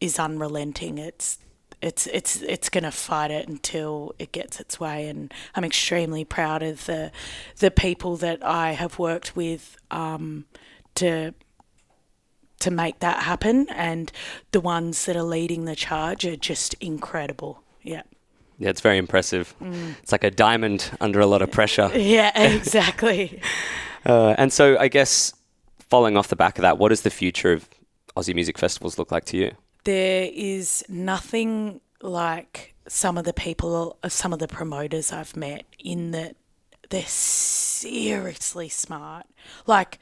is 0.00 0.18
unrelenting. 0.18 0.98
It's 0.98 1.38
it's 1.84 2.06
it's 2.06 2.40
it's 2.40 2.70
going 2.70 2.84
to 2.84 2.90
fight 2.90 3.30
it 3.30 3.46
until 3.46 4.14
it 4.18 4.32
gets 4.32 4.58
its 4.58 4.80
way, 4.80 5.06
and 5.06 5.32
I'm 5.54 5.64
extremely 5.64 6.24
proud 6.24 6.62
of 6.62 6.86
the 6.86 7.12
the 7.58 7.70
people 7.70 8.16
that 8.16 8.42
I 8.42 8.72
have 8.72 8.98
worked 8.98 9.36
with 9.36 9.76
um, 9.90 10.46
to 10.94 11.34
to 12.60 12.70
make 12.70 13.00
that 13.00 13.24
happen, 13.24 13.68
and 13.68 14.10
the 14.52 14.60
ones 14.60 15.04
that 15.04 15.14
are 15.14 15.22
leading 15.22 15.66
the 15.66 15.76
charge 15.76 16.24
are 16.24 16.36
just 16.36 16.74
incredible. 16.80 17.62
Yeah. 17.82 18.02
Yeah, 18.58 18.70
it's 18.70 18.80
very 18.80 18.98
impressive. 18.98 19.54
It's 20.00 20.12
like 20.12 20.22
a 20.22 20.30
diamond 20.30 20.90
under 21.00 21.20
a 21.20 21.26
lot 21.26 21.42
of 21.42 21.50
pressure. 21.50 21.90
Yeah, 21.94 22.32
exactly. 22.40 23.40
Uh, 24.06 24.34
and 24.36 24.52
so, 24.52 24.76
I 24.78 24.88
guess, 24.88 25.32
following 25.88 26.18
off 26.18 26.28
the 26.28 26.36
back 26.36 26.58
of 26.58 26.62
that, 26.62 26.76
what 26.76 26.90
does 26.90 27.00
the 27.00 27.08
future 27.08 27.54
of 27.54 27.66
Aussie 28.14 28.34
music 28.34 28.58
festivals 28.58 28.98
look 28.98 29.10
like 29.10 29.24
to 29.24 29.38
you? 29.38 29.52
There 29.84 30.28
is 30.32 30.84
nothing 30.88 31.80
like 32.02 32.74
some 32.86 33.16
of 33.16 33.24
the 33.24 33.32
people, 33.32 33.98
uh, 34.02 34.08
some 34.08 34.32
of 34.32 34.38
the 34.38 34.48
promoters 34.48 35.12
I've 35.12 35.36
met 35.36 35.64
in 35.78 36.10
that 36.10 36.36
they're 36.90 37.02
seriously 37.06 38.68
smart, 38.68 39.26
like 39.66 39.98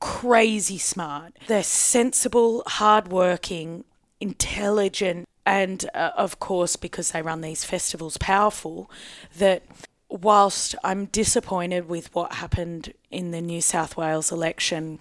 crazy 0.00 0.78
smart. 0.78 1.36
They're 1.46 1.62
sensible, 1.62 2.62
hardworking, 2.66 3.84
intelligent, 4.20 5.28
and 5.44 5.84
uh, 5.94 6.10
of 6.16 6.38
course, 6.38 6.76
because 6.76 7.10
they 7.10 7.22
run 7.22 7.40
these 7.40 7.64
festivals, 7.64 8.16
powerful. 8.16 8.90
That 9.38 9.62
whilst 10.08 10.74
I'm 10.84 11.06
disappointed 11.06 11.88
with 11.88 12.14
what 12.14 12.34
happened 12.34 12.92
in 13.10 13.30
the 13.30 13.40
New 13.40 13.60
South 13.60 13.96
Wales 13.96 14.30
election, 14.30 15.00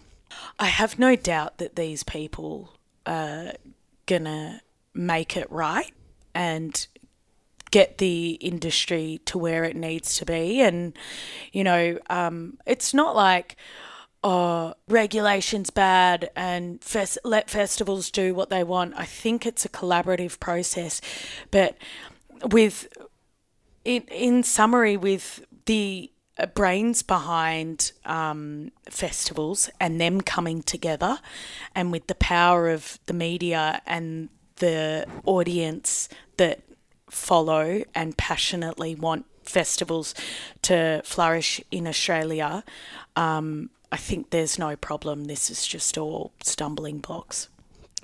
I 0.58 0.68
have 0.68 0.98
no 0.98 1.16
doubt 1.16 1.58
that 1.58 1.76
these 1.76 2.04
people 2.04 2.74
are 4.02 4.20
gonna 4.20 4.62
make 4.94 5.38
it 5.38 5.50
right 5.52 5.94
and 6.34 6.88
get 7.72 7.98
the 7.98 8.32
industry 8.42 9.22
to 9.26 9.38
where 9.38 9.64
it 9.64 9.76
needs 9.76 10.18
to 10.18 10.26
be. 10.26 10.62
And, 10.62 10.94
you 11.54 11.64
know, 11.64 11.98
um, 12.10 12.58
it's 12.66 12.94
not 12.94 13.16
like, 13.16 13.56
oh, 14.24 14.74
regulation's 14.88 15.70
bad 15.70 16.30
and 16.36 16.84
fes- 16.84 17.18
let 17.24 17.50
festivals 17.50 18.12
do 18.12 18.36
what 18.36 18.50
they 18.50 18.64
want. 18.64 18.94
I 18.98 19.06
think 19.06 19.46
it's 19.46 19.66
a 19.66 19.70
collaborative 19.70 20.40
process. 20.40 21.02
But 21.50 21.78
with, 22.44 22.88
in, 23.86 24.04
in 24.04 24.44
summary, 24.44 24.98
with 24.98 25.46
the 25.66 26.12
brains 26.54 27.04
behind 27.04 27.92
um, 28.06 28.72
festivals 28.90 29.70
and 29.80 30.00
them 30.00 30.22
coming 30.22 30.64
together, 30.64 31.20
and 31.76 31.92
with 31.92 32.08
the 32.08 32.16
power 32.16 32.70
of 32.70 33.00
the 33.06 33.14
media 33.14 33.82
and 33.86 34.30
the 34.58 35.06
audience 35.26 36.10
that 36.38 36.62
follow 37.10 37.84
and 37.94 38.18
passionately 38.18 38.96
want 38.96 39.26
festivals 39.44 40.14
to 40.62 41.02
flourish 41.04 41.60
in 41.72 41.88
Australia, 41.88 42.64
um, 43.16 43.70
I 43.92 43.98
think 43.98 44.30
there's 44.30 44.58
no 44.58 44.76
problem. 44.76 45.26
This 45.26 45.50
is 45.50 45.68
just 45.68 45.98
all 45.98 46.32
stumbling 46.44 47.00
blocks. 47.00 47.50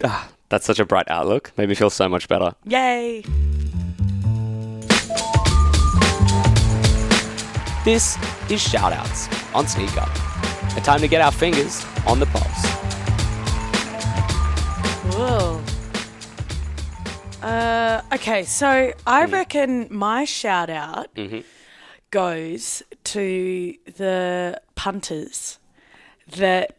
Ah, 0.03 0.29
that's 0.50 0.65
such 0.65 0.79
a 0.79 0.86
bright 0.86 1.10
outlook. 1.10 1.51
Made 1.57 1.69
me 1.69 1.75
feel 1.75 1.89
so 1.89 2.10
much 2.10 2.27
better. 2.27 2.53
Yay! 2.65 3.24
This 7.88 8.17
is 8.51 8.60
Shoutouts 8.60 9.56
on 9.56 9.65
Sneaker. 9.65 10.06
A 10.75 10.82
time 10.82 11.00
to 11.00 11.08
get 11.08 11.22
our 11.22 11.32
fingers 11.32 11.86
on 12.06 12.20
the 12.20 12.25
pulse. 12.25 12.65
Whoa. 15.15 15.63
Uh, 17.41 18.01
okay, 18.12 18.44
so 18.44 18.91
I 19.08 19.25
hmm. 19.25 19.32
reckon 19.32 19.88
my 19.89 20.25
shout 20.25 20.70
out 20.70 21.15
mm-hmm. 21.15 21.39
goes 22.12 22.84
to 23.06 23.74
the 23.86 24.62
punters 24.75 25.58
that 26.36 26.75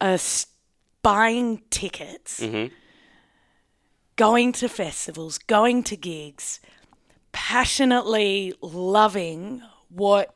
are 0.00 0.18
buying 1.04 1.62
tickets, 1.70 2.40
mm-hmm. 2.40 2.74
going 4.16 4.50
to 4.54 4.68
festivals, 4.68 5.38
going 5.38 5.84
to 5.84 5.96
gigs, 5.96 6.58
passionately 7.38 8.52
loving 8.60 9.62
what 9.90 10.34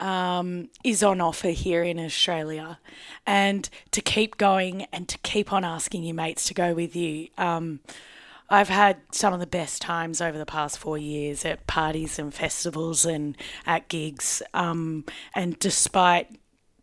um, 0.00 0.68
is 0.82 1.00
on 1.00 1.20
offer 1.20 1.50
here 1.50 1.84
in 1.84 2.00
Australia, 2.00 2.80
and 3.24 3.70
to 3.92 4.00
keep 4.00 4.36
going 4.36 4.82
and 4.92 5.08
to 5.08 5.16
keep 5.18 5.52
on 5.52 5.64
asking 5.64 6.02
your 6.02 6.16
mates 6.16 6.44
to 6.48 6.52
go 6.52 6.74
with 6.74 6.96
you. 6.96 7.28
Um, 7.38 7.78
I've 8.50 8.68
had 8.68 8.96
some 9.12 9.32
of 9.32 9.38
the 9.38 9.46
best 9.46 9.80
times 9.80 10.20
over 10.20 10.36
the 10.36 10.44
past 10.44 10.76
four 10.76 10.98
years 10.98 11.44
at 11.44 11.68
parties 11.68 12.18
and 12.18 12.34
festivals 12.34 13.06
and 13.06 13.36
at 13.64 13.88
gigs. 13.88 14.42
Um, 14.52 15.04
and 15.36 15.56
despite 15.60 16.36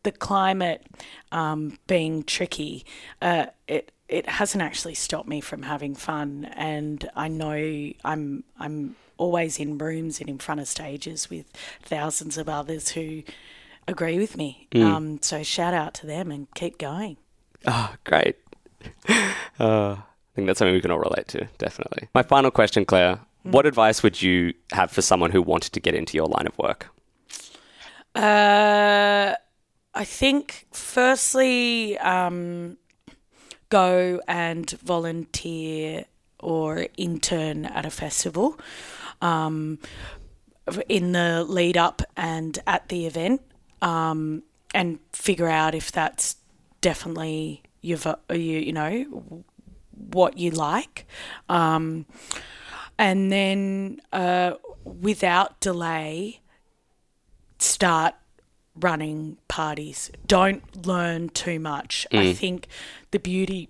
the 0.03 0.13
climate 0.13 0.88
um, 1.34 1.77
being 1.88 2.24
tricky, 2.24 2.86
uh, 3.22 3.48
it 3.67 3.91
it 4.12 4.27
hasn't 4.27 4.62
actually 4.62 4.94
stopped 4.94 5.27
me 5.27 5.41
from 5.41 5.63
having 5.63 5.96
fun. 5.96 6.46
And 6.56 7.10
I 7.15 7.27
know 7.27 7.91
I'm 8.03 8.44
I'm 8.60 8.96
always 9.18 9.60
in 9.60 9.77
rooms 9.77 10.20
and 10.20 10.30
in 10.30 10.38
front 10.38 10.60
of 10.60 10.68
stages 10.68 11.30
with 11.30 11.46
thousands 11.84 12.38
of 12.38 12.50
others 12.50 12.89
who 12.89 13.24
agree 13.88 14.18
with 14.18 14.36
me. 14.36 14.68
Um, 14.75 15.22
so 15.22 15.44
shout 15.44 15.74
out 15.74 15.94
to 15.96 16.08
them 16.08 16.32
and 16.32 16.48
keep 16.56 16.77
going. 16.77 17.18
Oh, 17.65 17.96
great. 18.03 18.38
Uh, 19.60 19.94
I 19.94 20.36
think 20.36 20.48
that's 20.48 20.58
something 20.58 20.74
we 20.74 20.82
can 20.82 20.89
all 20.89 20.98
relate 20.98 21.27
to, 21.27 21.48
definitely. 21.60 22.08
My 22.15 22.24
final 22.24 22.50
question, 22.50 22.84
Clare. 22.84 23.20
What 23.44 23.68
advice 23.68 24.01
would 24.01 24.20
you 24.20 24.56
have 24.72 24.89
for 24.89 25.03
someone 25.03 25.30
who 25.30 25.39
wanted 25.44 25.74
to 25.74 25.80
get 25.80 25.94
into 25.94 26.18
your 26.18 26.25
line 26.25 26.48
of 26.48 26.58
work? 26.58 26.88
Uh, 28.15 29.36
I 29.94 30.03
think 30.03 30.65
firstly, 30.72 31.96
um, 32.00 32.77
go 33.71 34.21
and 34.27 34.69
volunteer 34.69 36.05
or 36.39 36.87
intern 36.97 37.65
at 37.65 37.85
a 37.85 37.89
festival 37.89 38.59
um, 39.21 39.79
in 40.87 41.13
the 41.13 41.43
lead 41.43 41.77
up 41.77 42.03
and 42.15 42.59
at 42.67 42.89
the 42.89 43.07
event, 43.07 43.41
um, 43.81 44.43
and 44.73 44.99
figure 45.11 45.47
out 45.47 45.73
if 45.73 45.91
that's 45.91 46.35
definitely 46.81 47.63
your 47.81 47.97
vo- 47.97 48.19
you 48.29 48.59
you 48.59 48.73
know 48.73 49.33
what 49.91 50.37
you 50.37 50.51
like. 50.51 51.05
Um, 51.49 52.05
and 52.97 53.31
then 53.31 53.99
uh, 54.13 54.53
without 54.83 55.59
delay, 55.59 56.41
start 57.59 58.15
running 58.75 59.37
parties. 59.47 60.11
Don't 60.27 60.85
learn 60.85 61.29
too 61.29 61.59
much. 61.59 62.07
I 62.11 62.33
think 62.33 62.67
the 63.12 63.20
beauty 63.20 63.70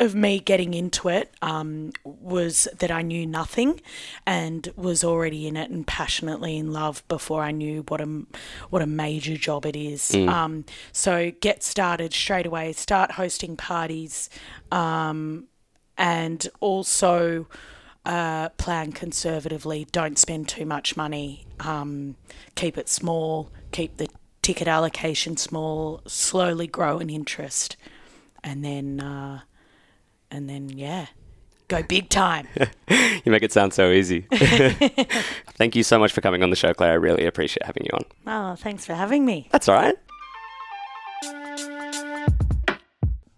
of 0.00 0.14
me 0.14 0.38
getting 0.38 0.72
into 0.72 1.08
it 1.08 1.34
um, 1.42 1.92
was 2.02 2.66
that 2.78 2.90
I 2.90 3.02
knew 3.02 3.26
nothing 3.26 3.80
and 4.26 4.72
was 4.74 5.04
already 5.04 5.46
in 5.46 5.56
it 5.56 5.70
and 5.70 5.86
passionately 5.86 6.56
in 6.56 6.72
love 6.72 7.06
before 7.08 7.42
I 7.42 7.50
knew 7.50 7.84
what 7.88 8.00
a 8.00 8.22
what 8.70 8.80
a 8.80 8.86
major 8.86 9.36
job 9.36 9.66
it 9.66 9.76
is. 9.76 10.14
Um, 10.28 10.64
so 10.92 11.30
get 11.40 11.62
started 11.62 12.14
straight 12.14 12.46
away. 12.46 12.72
Start 12.72 13.12
hosting 13.12 13.56
parties, 13.56 14.30
um, 14.72 15.44
and 15.98 16.48
also 16.60 17.46
uh, 18.06 18.48
plan 18.50 18.92
conservatively. 18.92 19.86
Don't 19.92 20.18
spend 20.18 20.48
too 20.48 20.64
much 20.64 20.96
money. 20.96 21.44
Um, 21.60 22.16
keep 22.54 22.78
it 22.78 22.88
small. 22.88 23.50
Keep 23.72 23.98
the 23.98 24.08
ticket 24.40 24.68
allocation 24.68 25.36
small. 25.36 26.00
Slowly 26.06 26.66
grow 26.66 26.98
an 26.98 27.10
interest, 27.10 27.76
and 28.46 28.64
then 28.64 29.00
uh, 29.00 29.40
and 30.30 30.48
then 30.48 30.70
yeah, 30.70 31.06
go 31.68 31.82
big 31.82 32.08
time. 32.08 32.48
You 33.24 33.32
make 33.32 33.42
it 33.42 33.50
sound 33.50 33.74
so 33.74 33.90
easy. 33.90 34.20
Thank 35.58 35.74
you 35.74 35.82
so 35.82 35.98
much 35.98 36.12
for 36.12 36.20
coming 36.20 36.44
on 36.44 36.50
the 36.50 36.54
show, 36.54 36.72
Clare. 36.72 36.92
I 36.92 36.94
really 36.94 37.26
appreciate 37.26 37.66
having 37.66 37.84
you 37.84 37.90
on. 37.92 38.04
oh, 38.28 38.54
thanks 38.54 38.86
for 38.86 38.94
having 38.94 39.24
me. 39.24 39.48
That's 39.50 39.68
all 39.68 39.74
right. 39.74 39.96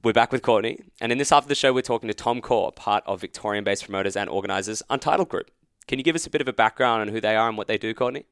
We're 0.04 0.12
back 0.12 0.30
with 0.30 0.42
Courtney, 0.42 0.80
and 1.00 1.10
in 1.10 1.16
this 1.16 1.30
half 1.30 1.44
of 1.44 1.48
the 1.48 1.54
show, 1.54 1.72
we're 1.72 1.80
talking 1.80 2.08
to 2.08 2.14
Tom 2.14 2.42
Caw, 2.42 2.70
part 2.72 3.02
of 3.06 3.22
Victorian 3.22 3.64
based 3.64 3.84
promoters 3.84 4.14
and 4.14 4.28
organisers 4.28 4.82
Untitled 4.90 5.30
Group. 5.30 5.50
Can 5.86 5.98
you 5.98 6.04
give 6.04 6.14
us 6.14 6.26
a 6.26 6.30
bit 6.30 6.42
of 6.42 6.48
a 6.48 6.52
background 6.52 7.00
on 7.00 7.08
who 7.08 7.22
they 7.22 7.34
are 7.34 7.48
and 7.48 7.56
what 7.56 7.66
they 7.66 7.78
do, 7.78 7.94
Courtney? 7.94 8.26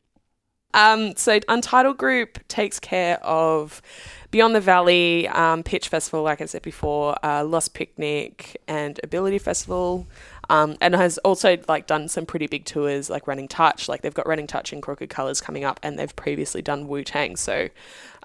Um, 0.77 1.17
so 1.17 1.41
Untitled 1.49 1.99
Group 1.99 2.47
takes 2.47 2.79
care 2.79 3.19
of 3.25 3.83
Beyond 4.31 4.55
the 4.55 4.61
Valley, 4.61 5.27
um, 5.29 5.63
Pitch 5.63 5.89
Festival, 5.89 6.23
like 6.23 6.41
I 6.41 6.45
said 6.45 6.63
before, 6.63 7.17
uh, 7.25 7.43
Lost 7.45 7.73
Picnic, 7.75 8.61
and 8.69 9.01
Ability 9.03 9.39
Festival, 9.39 10.07
um, 10.51 10.77
and 10.81 10.95
has 10.95 11.17
also 11.19 11.57
like 11.67 11.87
done 11.87 12.09
some 12.09 12.27
pretty 12.27 12.47
big 12.47 12.67
tours, 12.67 13.09
like 13.09 13.27
Running 13.27 13.49
Touch. 13.49 13.89
Like 13.89 14.03
they've 14.03 14.13
got 14.13 14.29
Running 14.29 14.47
Touch 14.47 14.73
in 14.73 14.81
Crooked 14.83 15.09
Colours 15.09 15.41
coming 15.41 15.65
up, 15.65 15.81
and 15.83 15.99
they've 15.99 16.15
previously 16.15 16.61
done 16.61 16.87
Wu 16.87 17.03
Tang. 17.03 17.37
So 17.37 17.69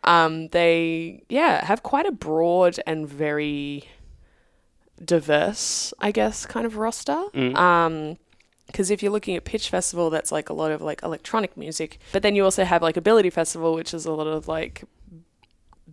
um, 0.04 0.50
they, 0.50 1.24
yeah, 1.30 1.64
have 1.64 1.84
quite 1.84 2.06
a 2.06 2.12
broad 2.12 2.80
and 2.86 3.08
very 3.08 3.86
diverse, 5.04 5.94
I 6.00 6.12
guess, 6.12 6.46
kind 6.46 6.66
of 6.66 6.76
roster. 6.76 7.24
Um, 7.56 8.18
because 8.72 8.90
if 8.90 9.04
you're 9.04 9.12
looking 9.12 9.36
at 9.36 9.44
Pitch 9.44 9.70
Festival, 9.70 10.10
that's 10.10 10.32
like 10.32 10.50
a 10.50 10.54
lot 10.54 10.72
of 10.72 10.82
like 10.82 11.04
electronic 11.04 11.56
music, 11.58 12.00
but 12.12 12.24
then 12.24 12.36
you 12.36 12.44
also 12.44 12.64
have 12.64 12.82
like 12.82 12.98
Ability 12.98 13.30
Festival, 13.30 13.74
which 13.74 13.94
is 13.94 14.06
a 14.06 14.12
lot 14.12 14.28
of 14.28 14.48
like 14.48 14.84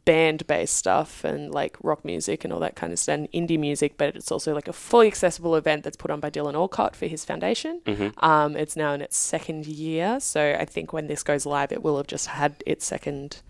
band 0.04 0.46
based 0.46 0.74
stuff 0.74 1.22
and 1.24 1.52
like 1.52 1.76
rock 1.82 2.04
music 2.04 2.44
and 2.44 2.52
all 2.52 2.60
that 2.60 2.74
kind 2.74 2.92
of 2.92 2.98
stuff 2.98 3.14
and 3.14 3.30
indie 3.32 3.58
music, 3.58 3.98
but 3.98 4.16
it's 4.16 4.32
also 4.32 4.54
like 4.54 4.68
a 4.68 4.72
fully 4.72 5.06
accessible 5.06 5.54
event 5.54 5.84
that's 5.84 5.96
put 5.96 6.10
on 6.10 6.20
by 6.20 6.30
Dylan 6.30 6.54
Alcott 6.54 6.96
for 6.96 7.06
his 7.06 7.24
foundation. 7.24 7.82
Um, 8.18 8.56
it's 8.56 8.76
now 8.76 8.92
in 8.92 9.02
its 9.02 9.16
second 9.16 9.66
year, 9.66 10.18
so 10.20 10.56
I 10.58 10.64
think 10.64 10.92
when 10.92 11.08
this 11.08 11.22
goes 11.22 11.44
live, 11.44 11.72
it 11.72 11.82
will 11.82 11.96
have 11.96 12.06
just 12.06 12.28
had 12.28 12.62
its 12.66 12.86
second 12.86 13.42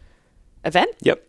event. 0.64 0.96
Yep. 1.00 1.24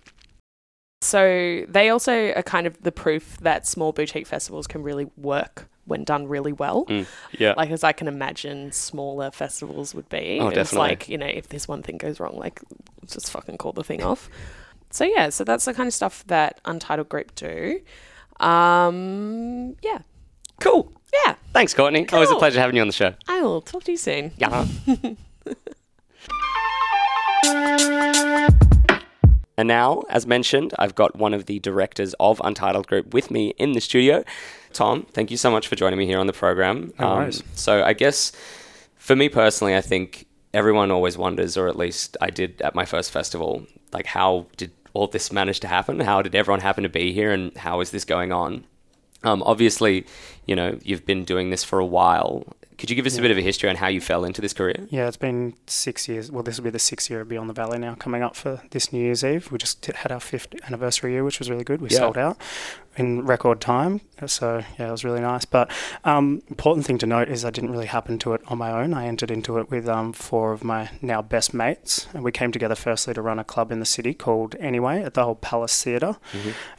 So 1.01 1.65
they 1.67 1.89
also 1.89 2.33
are 2.33 2.43
kind 2.43 2.67
of 2.67 2.81
the 2.81 2.91
proof 2.91 3.37
that 3.37 3.65
small 3.65 3.91
boutique 3.91 4.27
festivals 4.27 4.67
can 4.67 4.83
really 4.83 5.09
work 5.15 5.69
when 5.89 6.03
done 6.05 6.27
really 6.27 6.53
well. 6.53 6.87
Yeah. 7.37 7.53
Like 7.57 7.71
as 7.71 7.83
I 7.83 7.91
can 7.91 8.07
imagine 8.07 8.71
smaller 8.71 9.31
festivals 9.31 9.93
would 9.93 10.07
be. 10.09 10.39
Oh, 10.41 10.47
it's 10.47 10.73
like, 10.73 11.09
you 11.09 11.17
know, 11.17 11.25
if 11.25 11.49
this 11.49 11.67
one 11.67 11.83
thing 11.83 11.97
goes 11.97 12.19
wrong, 12.19 12.37
like 12.37 12.61
just 13.05 13.31
fucking 13.31 13.57
call 13.57 13.73
the 13.73 13.83
thing 13.83 14.03
off. 14.03 14.29
So 14.91 15.03
yeah, 15.03 15.29
so 15.29 15.43
that's 15.43 15.65
the 15.65 15.73
kind 15.73 15.87
of 15.87 15.93
stuff 15.93 16.23
that 16.27 16.61
Untitled 16.65 17.09
Group 17.09 17.35
do. 17.35 17.81
Um 18.39 19.75
yeah. 19.83 19.99
cool. 20.61 20.93
Yeah. 21.25 21.35
Thanks, 21.53 21.73
Courtney. 21.73 22.07
Always 22.13 22.29
a 22.29 22.35
pleasure 22.35 22.59
having 22.59 22.75
you 22.75 22.81
on 22.81 22.87
the 22.87 22.93
show. 22.93 23.13
I 23.27 23.41
will 23.41 23.61
talk 23.61 23.83
to 23.85 23.91
you 23.91 23.97
soon. 23.97 24.31
Yeah. 24.37 24.67
and 29.57 29.67
now, 29.67 30.03
as 30.09 30.27
mentioned, 30.27 30.73
I've 30.77 30.95
got 30.95 31.15
one 31.15 31.33
of 31.33 31.47
the 31.47 31.59
directors 31.59 32.13
of 32.19 32.39
Untitled 32.43 32.87
Group 32.87 33.13
with 33.13 33.31
me 33.31 33.53
in 33.57 33.73
the 33.73 33.81
studio. 33.81 34.23
Tom, 34.73 35.05
thank 35.11 35.31
you 35.31 35.37
so 35.37 35.49
much 35.51 35.67
for 35.67 35.75
joining 35.75 35.97
me 35.99 36.05
here 36.05 36.19
on 36.19 36.27
the 36.27 36.33
program. 36.33 36.93
Um, 36.99 37.05
No 37.09 37.15
worries. 37.15 37.43
so, 37.55 37.83
I 37.83 37.93
guess 37.93 38.31
for 38.97 39.15
me 39.15 39.29
personally, 39.29 39.75
I 39.75 39.81
think 39.81 40.25
everyone 40.53 40.91
always 40.91 41.17
wonders, 41.17 41.57
or 41.57 41.67
at 41.67 41.75
least 41.75 42.17
I 42.21 42.29
did 42.29 42.61
at 42.61 42.75
my 42.75 42.85
first 42.85 43.11
festival, 43.11 43.65
like 43.93 44.05
how 44.07 44.45
did 44.57 44.71
all 44.93 45.07
this 45.07 45.31
manage 45.31 45.59
to 45.61 45.67
happen? 45.67 45.99
How 45.99 46.21
did 46.21 46.35
everyone 46.35 46.61
happen 46.61 46.83
to 46.83 46.89
be 46.89 47.13
here, 47.13 47.31
and 47.31 47.55
how 47.57 47.79
is 47.81 47.91
this 47.91 48.05
going 48.05 48.31
on? 48.31 48.65
Um, 49.23 49.43
obviously, 49.45 50.05
you 50.45 50.55
know, 50.55 50.79
you've 50.83 51.05
been 51.05 51.25
doing 51.25 51.49
this 51.49 51.63
for 51.63 51.79
a 51.79 51.85
while. 51.85 52.45
Could 52.77 52.89
you 52.89 52.95
give 52.95 53.05
us 53.05 53.17
a 53.17 53.21
bit 53.21 53.29
of 53.31 53.37
a 53.37 53.41
history 53.41 53.69
on 53.69 53.75
how 53.75 53.87
you 53.87 53.99
fell 53.99 54.23
into 54.23 54.39
this 54.39 54.53
career? 54.53 54.87
Yeah, 54.89 55.09
it's 55.09 55.17
been 55.17 55.53
six 55.67 56.07
years. 56.07 56.31
Well, 56.31 56.43
this 56.43 56.55
will 56.57 56.63
be 56.63 56.69
the 56.69 56.79
sixth 56.79 57.09
year 57.09 57.19
of 57.19 57.27
Beyond 57.27 57.49
the 57.49 57.53
Valley 57.53 57.77
now, 57.77 57.95
coming 57.95 58.23
up 58.23 58.37
for 58.37 58.61
this 58.71 58.93
New 58.93 59.01
Year's 59.01 59.21
Eve. 59.21 59.51
We 59.51 59.57
just 59.57 59.85
had 59.87 60.13
our 60.13 60.21
fifth 60.21 60.55
anniversary 60.65 61.11
year, 61.11 61.25
which 61.25 61.39
was 61.39 61.49
really 61.49 61.65
good. 61.65 61.81
We 61.81 61.89
Yeah. 61.89 61.97
sold 61.97 62.17
out 62.17 62.37
in 62.99 63.25
record 63.25 63.61
time, 63.61 64.01
so 64.25 64.61
yeah, 64.77 64.89
it 64.89 64.91
was 64.91 65.05
really 65.05 65.21
nice. 65.21 65.45
But 65.45 65.71
um, 66.03 66.41
important 66.49 66.85
thing 66.85 66.97
to 66.97 67.05
note 67.05 67.29
is 67.29 67.45
I 67.45 67.49
didn't 67.49 67.71
really 67.71 67.85
happen 67.85 68.19
to 68.19 68.33
it 68.33 68.41
on 68.47 68.57
my 68.57 68.71
own. 68.71 68.93
I 68.93 69.05
entered 69.07 69.31
into 69.31 69.57
it 69.57 69.71
with 69.71 69.87
um, 69.87 70.11
four 70.11 70.51
of 70.51 70.65
my 70.65 70.89
now 71.01 71.21
best 71.21 71.53
mates, 71.53 72.07
and 72.13 72.23
we 72.23 72.33
came 72.33 72.51
together 72.51 72.75
firstly 72.75 73.13
to 73.13 73.21
run 73.21 73.39
a 73.39 73.45
club 73.45 73.71
in 73.71 73.79
the 73.79 73.85
city 73.85 74.13
called 74.13 74.55
Anyway 74.59 75.01
at 75.01 75.13
the 75.13 75.23
old 75.23 75.39
Palace 75.39 75.81
Theatre, 75.81 76.17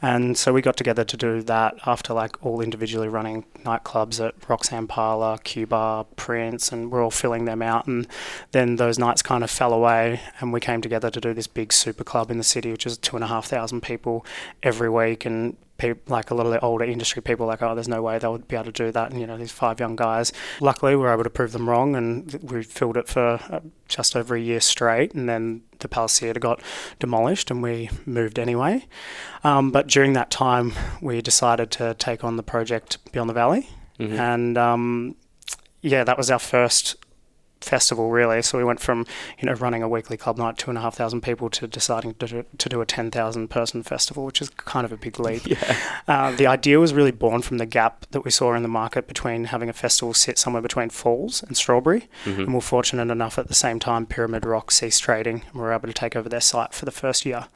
and 0.01 0.37
so 0.37 0.53
we 0.53 0.61
got 0.61 0.77
together 0.77 1.03
to 1.03 1.17
do 1.17 1.41
that 1.41 1.75
after 1.85 2.13
like 2.13 2.43
all 2.45 2.61
individually 2.61 3.07
running 3.07 3.43
nightclubs 3.63 4.23
at 4.23 4.35
Roxanne 4.47 4.87
Parlour, 4.87 5.39
Cuba, 5.39 6.05
Prince, 6.15 6.71
and 6.71 6.91
we're 6.91 7.03
all 7.03 7.11
filling 7.11 7.45
them 7.45 7.63
out. 7.63 7.87
And 7.87 8.07
then 8.51 8.75
those 8.75 8.99
nights 8.99 9.23
kind 9.23 9.43
of 9.43 9.49
fell 9.49 9.73
away, 9.73 10.21
and 10.39 10.53
we 10.53 10.59
came 10.59 10.81
together 10.81 11.09
to 11.09 11.19
do 11.19 11.33
this 11.33 11.47
big 11.47 11.73
super 11.73 12.03
club 12.03 12.29
in 12.29 12.37
the 12.37 12.43
city, 12.43 12.71
which 12.71 12.85
is 12.85 12.97
two 12.97 13.15
and 13.15 13.23
a 13.23 13.27
half 13.27 13.47
thousand 13.47 13.81
people 13.81 14.23
every 14.61 14.89
week. 14.89 15.25
And 15.25 15.57
peop 15.81 16.09
like 16.09 16.29
a 16.29 16.35
lot 16.35 16.45
of 16.45 16.51
the 16.51 16.59
older 16.59 16.85
industry 16.85 17.21
people, 17.21 17.47
like, 17.47 17.61
oh, 17.61 17.73
there's 17.73 17.87
no 17.87 18.01
way 18.01 18.19
they 18.19 18.27
would 18.27 18.47
be 18.47 18.55
able 18.55 18.65
to 18.65 18.71
do 18.71 18.91
that. 18.91 19.11
And 19.11 19.19
you 19.19 19.25
know, 19.25 19.37
these 19.37 19.51
five 19.51 19.79
young 19.79 19.95
guys. 19.95 20.31
Luckily, 20.59 20.95
we 20.95 21.01
were 21.01 21.11
able 21.11 21.23
to 21.23 21.29
prove 21.29 21.51
them 21.51 21.67
wrong, 21.67 21.95
and 21.95 22.31
we 22.43 22.63
filled 22.63 22.97
it 22.97 23.07
for 23.07 23.39
uh, 23.49 23.59
just 23.87 24.15
over 24.15 24.35
a 24.35 24.39
year 24.39 24.59
straight. 24.59 25.13
And 25.13 25.27
then 25.27 25.63
the 25.79 25.87
Palace 25.87 26.19
Theatre 26.19 26.39
got 26.39 26.61
demolished, 26.99 27.49
and 27.49 27.63
we 27.63 27.89
moved 28.05 28.37
anyway. 28.37 28.85
Um, 29.43 29.71
but 29.71 29.87
during 29.87 30.13
that 30.13 30.29
time, 30.29 30.73
we 31.01 31.21
decided 31.21 31.71
to 31.71 31.95
take 31.95 32.23
on 32.23 32.37
the 32.37 32.43
project 32.43 32.99
Beyond 33.11 33.29
the 33.29 33.33
Valley, 33.33 33.69
and 34.19 34.57
um, 34.57 35.15
yeah, 35.81 36.03
that 36.03 36.17
was 36.17 36.29
our 36.29 36.39
first 36.39 36.95
festival 37.61 38.09
really. 38.11 38.41
So 38.41 38.57
we 38.57 38.63
went 38.63 38.79
from 38.79 39.05
you 39.39 39.45
know 39.45 39.53
running 39.53 39.83
a 39.83 39.87
weekly 39.89 40.17
club 40.17 40.37
night, 40.37 40.57
two 40.57 40.69
and 40.71 40.77
a 40.77 40.81
half 40.81 40.95
thousand 40.95 41.21
people, 41.21 41.49
to 41.51 41.67
deciding 41.67 42.15
to 42.15 42.27
do, 42.27 42.45
to 42.57 42.69
do 42.69 42.81
a 42.81 42.85
ten 42.85 43.11
thousand 43.11 43.49
person 43.49 43.83
festival, 43.83 44.25
which 44.25 44.41
is 44.41 44.49
kind 44.49 44.85
of 44.85 44.91
a 44.91 44.97
big 44.97 45.19
leap. 45.19 45.43
Yeah. 45.51 45.77
Uh, 46.07 46.31
the 46.35 46.47
idea 46.47 46.79
was 46.79 46.93
really 46.93 47.11
born 47.11 47.41
from 47.41 47.57
the 47.57 47.65
gap 47.65 48.05
that 48.11 48.23
we 48.23 48.31
saw 48.31 48.53
in 48.53 48.63
the 48.63 48.69
market 48.69 49.07
between 49.07 49.45
having 49.45 49.69
a 49.69 49.73
festival 49.73 50.13
sit 50.13 50.37
somewhere 50.37 50.61
between 50.61 50.89
Falls 50.89 51.43
and 51.43 51.55
Strawberry, 51.57 52.07
Mm-hmm. 52.25 52.41
and 52.41 52.53
we're 52.53 52.61
fortunate 52.61 53.11
enough 53.11 53.37
at 53.37 53.47
the 53.47 53.53
same 53.53 53.79
time 53.79 54.05
Pyramid 54.05 54.45
Rock 54.45 54.71
ceased 54.71 55.03
trading, 55.03 55.43
and 55.47 55.53
we 55.55 55.61
were 55.61 55.73
able 55.73 55.87
to 55.87 55.93
take 55.93 56.15
over 56.15 56.29
their 56.29 56.41
site 56.41 56.73
for 56.73 56.85
the 56.85 56.91
first 56.91 57.25
year. 57.25 57.47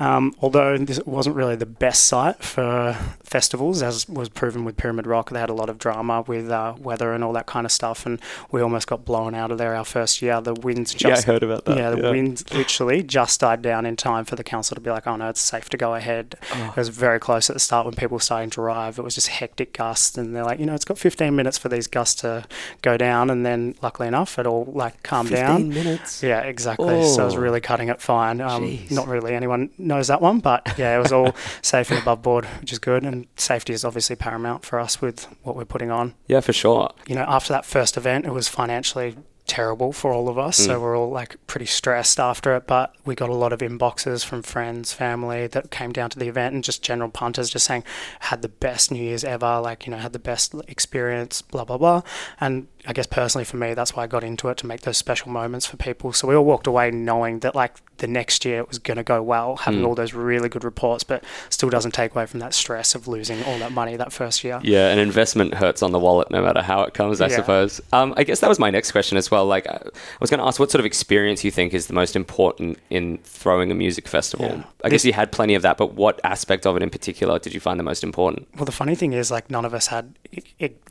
Um, 0.00 0.34
although 0.40 0.76
this 0.78 1.00
wasn't 1.06 1.36
really 1.36 1.56
the 1.56 1.66
best 1.66 2.04
site 2.06 2.42
for 2.42 2.96
festivals, 3.22 3.82
as 3.82 4.08
was 4.08 4.28
proven 4.28 4.64
with 4.64 4.76
Pyramid 4.76 5.06
Rock, 5.06 5.30
they 5.30 5.40
had 5.40 5.50
a 5.50 5.54
lot 5.54 5.68
of 5.68 5.78
drama 5.78 6.22
with 6.22 6.50
uh, 6.50 6.74
weather 6.78 7.12
and 7.12 7.22
all 7.22 7.32
that 7.34 7.46
kind 7.46 7.64
of 7.66 7.72
stuff, 7.72 8.06
and 8.06 8.20
we 8.50 8.60
almost 8.60 8.86
got 8.86 9.04
blown 9.04 9.34
out 9.36 9.52
of 9.52 9.58
there 9.58 9.74
our 9.76 9.84
first 9.84 10.20
year. 10.22 10.40
The 10.40 10.54
winds 10.54 10.92
just 10.94 11.04
Yeah, 11.26 11.32
I 11.32 11.34
heard 11.34 11.42
about 11.42 11.64
that. 11.66 11.76
yeah, 11.76 11.90
the 11.90 12.10
winds 12.10 12.50
literally 12.52 13.02
just 13.02 13.40
died 13.40 13.62
down 13.62 13.86
in 13.86 13.96
time 13.96 14.24
for 14.24 14.34
the 14.36 14.42
council 14.44 14.74
to 14.74 14.80
be 14.80 14.90
like, 14.90 15.06
oh 15.06 15.16
no, 15.16 15.28
it's 15.28 15.40
safe 15.40 15.68
to 15.70 15.76
go 15.76 15.94
ahead. 15.94 16.34
Oh. 16.54 16.70
It 16.70 16.76
was 16.76 16.88
very 16.88 17.20
close 17.20 17.48
at 17.50 17.54
the 17.54 17.60
start 17.60 17.84
when 17.86 17.94
people 17.94 18.16
were 18.16 18.20
starting 18.20 18.50
to 18.50 18.60
arrive. 18.60 18.98
It 18.98 19.02
was 19.02 19.14
just 19.14 19.28
hectic 19.28 19.72
gusts, 19.72 20.16
and 20.18 20.34
they're 20.34 20.44
like, 20.44 20.58
you 20.58 20.66
know, 20.66 20.74
it's 20.74 20.84
got 20.84 20.98
15 20.98 21.34
minutes 21.36 21.58
for 21.58 21.68
these 21.68 21.86
gusts 21.86 22.20
to 22.22 22.44
go 22.82 22.96
down, 22.96 23.30
and 23.30 23.44
then 23.46 23.74
luckily 23.82 24.08
enough, 24.08 24.38
it 24.38 24.46
all 24.46 24.64
like 24.74 25.02
calmed 25.02 25.30
down. 25.30 25.70
15 25.70 25.84
minutes. 25.84 26.22
Yeah, 26.22 26.40
exactly. 26.40 27.04
So 27.04 27.22
it 27.22 27.24
was 27.26 27.34
Oh. 27.36 27.38
really 27.38 27.60
cutting 27.60 27.88
it 27.88 28.00
fine. 28.00 28.40
Um, 28.40 28.78
not 28.90 29.06
really 29.08 29.34
anyone 29.34 29.70
knows 29.78 30.08
that 30.08 30.20
one, 30.20 30.40
but 30.40 30.74
yeah, 30.78 30.96
it 30.96 30.98
was 31.00 31.12
all 31.12 31.34
safe 31.62 31.90
and 31.90 32.00
above 32.00 32.22
board, 32.22 32.44
which 32.60 32.72
is 32.72 32.78
good. 32.78 33.04
And 33.04 33.26
safety 33.36 33.72
is 33.72 33.84
obviously 33.84 34.16
paramount 34.16 34.64
for 34.64 34.78
us 34.78 35.00
with 35.02 35.26
what 35.42 35.56
we're 35.56 35.64
putting 35.64 35.90
on 35.90 36.14
Yeah, 36.28 36.40
for 36.40 36.52
sure. 36.52 36.92
you 37.06 37.14
know, 37.14 37.24
after 37.28 37.52
that 37.52 37.64
first 37.64 37.96
event, 37.96 38.24
it 38.26 38.32
was 38.32 38.48
financially 38.48 39.16
terrible 39.46 39.92
for 39.92 40.12
all 40.12 40.28
of 40.28 40.38
us. 40.38 40.56
So 40.56 40.80
we're 40.80 40.96
all 40.96 41.10
like 41.10 41.36
pretty 41.46 41.66
stressed 41.66 42.18
after 42.18 42.54
it. 42.56 42.66
But 42.66 42.94
we 43.04 43.14
got 43.14 43.28
a 43.28 43.34
lot 43.34 43.52
of 43.52 43.60
inboxes 43.60 44.24
from 44.24 44.42
friends, 44.42 44.92
family 44.92 45.46
that 45.48 45.70
came 45.70 45.92
down 45.92 46.10
to 46.10 46.18
the 46.18 46.28
event 46.28 46.54
and 46.54 46.64
just 46.64 46.82
general 46.82 47.10
punters 47.10 47.50
just 47.50 47.66
saying, 47.66 47.84
had 48.20 48.42
the 48.42 48.48
best 48.48 48.90
New 48.90 49.02
Year's 49.02 49.24
ever, 49.24 49.60
like, 49.60 49.86
you 49.86 49.90
know, 49.92 49.98
had 49.98 50.12
the 50.12 50.18
best 50.18 50.54
experience, 50.68 51.42
blah, 51.42 51.64
blah, 51.64 51.78
blah. 51.78 52.02
And 52.40 52.66
I 52.86 52.92
guess 52.92 53.06
personally 53.06 53.44
for 53.44 53.56
me, 53.56 53.74
that's 53.74 53.94
why 53.94 54.04
I 54.04 54.06
got 54.06 54.24
into 54.24 54.48
it 54.48 54.56
to 54.58 54.66
make 54.66 54.82
those 54.82 54.96
special 54.96 55.30
moments 55.30 55.66
for 55.66 55.76
people. 55.76 56.12
So 56.12 56.28
we 56.28 56.34
all 56.34 56.44
walked 56.44 56.66
away 56.66 56.90
knowing 56.90 57.40
that 57.40 57.54
like 57.54 57.74
the 57.98 58.06
next 58.06 58.44
year 58.44 58.58
it 58.58 58.68
was 58.68 58.78
going 58.78 58.98
to 58.98 59.02
go 59.02 59.22
well, 59.22 59.56
having 59.56 59.84
all 59.84 59.94
those 59.94 60.12
really 60.12 60.48
good 60.48 60.64
reports, 60.64 61.02
but 61.02 61.24
still 61.50 61.70
doesn't 61.70 61.92
take 61.92 62.14
away 62.14 62.26
from 62.26 62.40
that 62.40 62.52
stress 62.54 62.94
of 62.94 63.08
losing 63.08 63.42
all 63.44 63.58
that 63.58 63.72
money 63.72 63.96
that 63.96 64.12
first 64.12 64.44
year. 64.44 64.60
Yeah, 64.62 64.88
an 64.90 64.98
investment 64.98 65.54
hurts 65.54 65.82
on 65.82 65.92
the 65.92 65.98
wallet 65.98 66.30
no 66.30 66.42
matter 66.42 66.62
how 66.62 66.82
it 66.82 66.94
comes, 66.94 67.20
I 67.20 67.28
Yeah. 67.28 67.36
suppose. 67.36 67.80
Um, 67.92 68.12
I 68.16 68.24
guess 68.24 68.40
that 68.40 68.48
was 68.48 68.58
my 68.58 68.70
next 68.70 68.92
question 68.92 69.16
as 69.18 69.30
well. 69.30 69.35
Like, 69.44 69.66
I 69.66 69.80
was 70.20 70.30
going 70.30 70.40
to 70.40 70.46
ask 70.46 70.58
what 70.60 70.70
sort 70.70 70.80
of 70.80 70.86
experience 70.86 71.44
you 71.44 71.50
think 71.50 71.74
is 71.74 71.86
the 71.86 71.94
most 71.94 72.16
important 72.16 72.78
in 72.90 73.18
throwing 73.18 73.70
a 73.70 73.74
music 73.74 74.08
festival. 74.08 74.46
Yeah. 74.46 74.64
I 74.84 74.88
guess 74.88 75.04
you 75.04 75.12
had 75.12 75.32
plenty 75.32 75.54
of 75.54 75.62
that, 75.62 75.76
but 75.76 75.94
what 75.94 76.20
aspect 76.24 76.66
of 76.66 76.76
it 76.76 76.82
in 76.82 76.90
particular 76.90 77.38
did 77.38 77.54
you 77.54 77.60
find 77.60 77.78
the 77.78 77.84
most 77.84 78.02
important? 78.04 78.48
Well, 78.56 78.64
the 78.64 78.72
funny 78.72 78.94
thing 78.94 79.12
is, 79.12 79.30
like, 79.30 79.50
none 79.50 79.64
of 79.64 79.74
us 79.74 79.88
had 79.88 80.18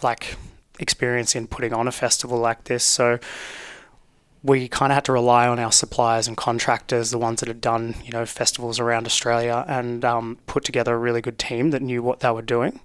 like 0.02 0.36
experience 0.80 1.36
in 1.36 1.48
putting 1.48 1.74
on 1.74 1.88
a 1.88 1.92
festival 1.92 2.38
like 2.38 2.66
this, 2.66 2.84
so 2.84 3.20
we 4.44 4.68
kind 4.68 4.92
of 4.92 4.96
had 4.96 5.06
to 5.06 5.12
rely 5.12 5.48
on 5.48 5.58
our 5.58 5.72
suppliers 5.72 6.28
and 6.28 6.38
contractors, 6.38 7.10
the 7.10 7.18
ones 7.18 7.40
that 7.40 7.48
had 7.48 7.60
done, 7.60 7.96
you 8.04 8.12
know, 8.12 8.26
festivals 8.28 8.80
around 8.80 9.08
Australia, 9.08 9.66
and 9.68 10.06
um, 10.06 10.38
put 10.46 10.64
together 10.64 10.94
a 10.94 10.98
really 10.98 11.22
good 11.22 11.40
team 11.40 11.72
that 11.72 11.82
knew 11.82 12.04
what 12.04 12.20
they 12.20 12.30
were 12.30 12.44
doing, 12.44 12.80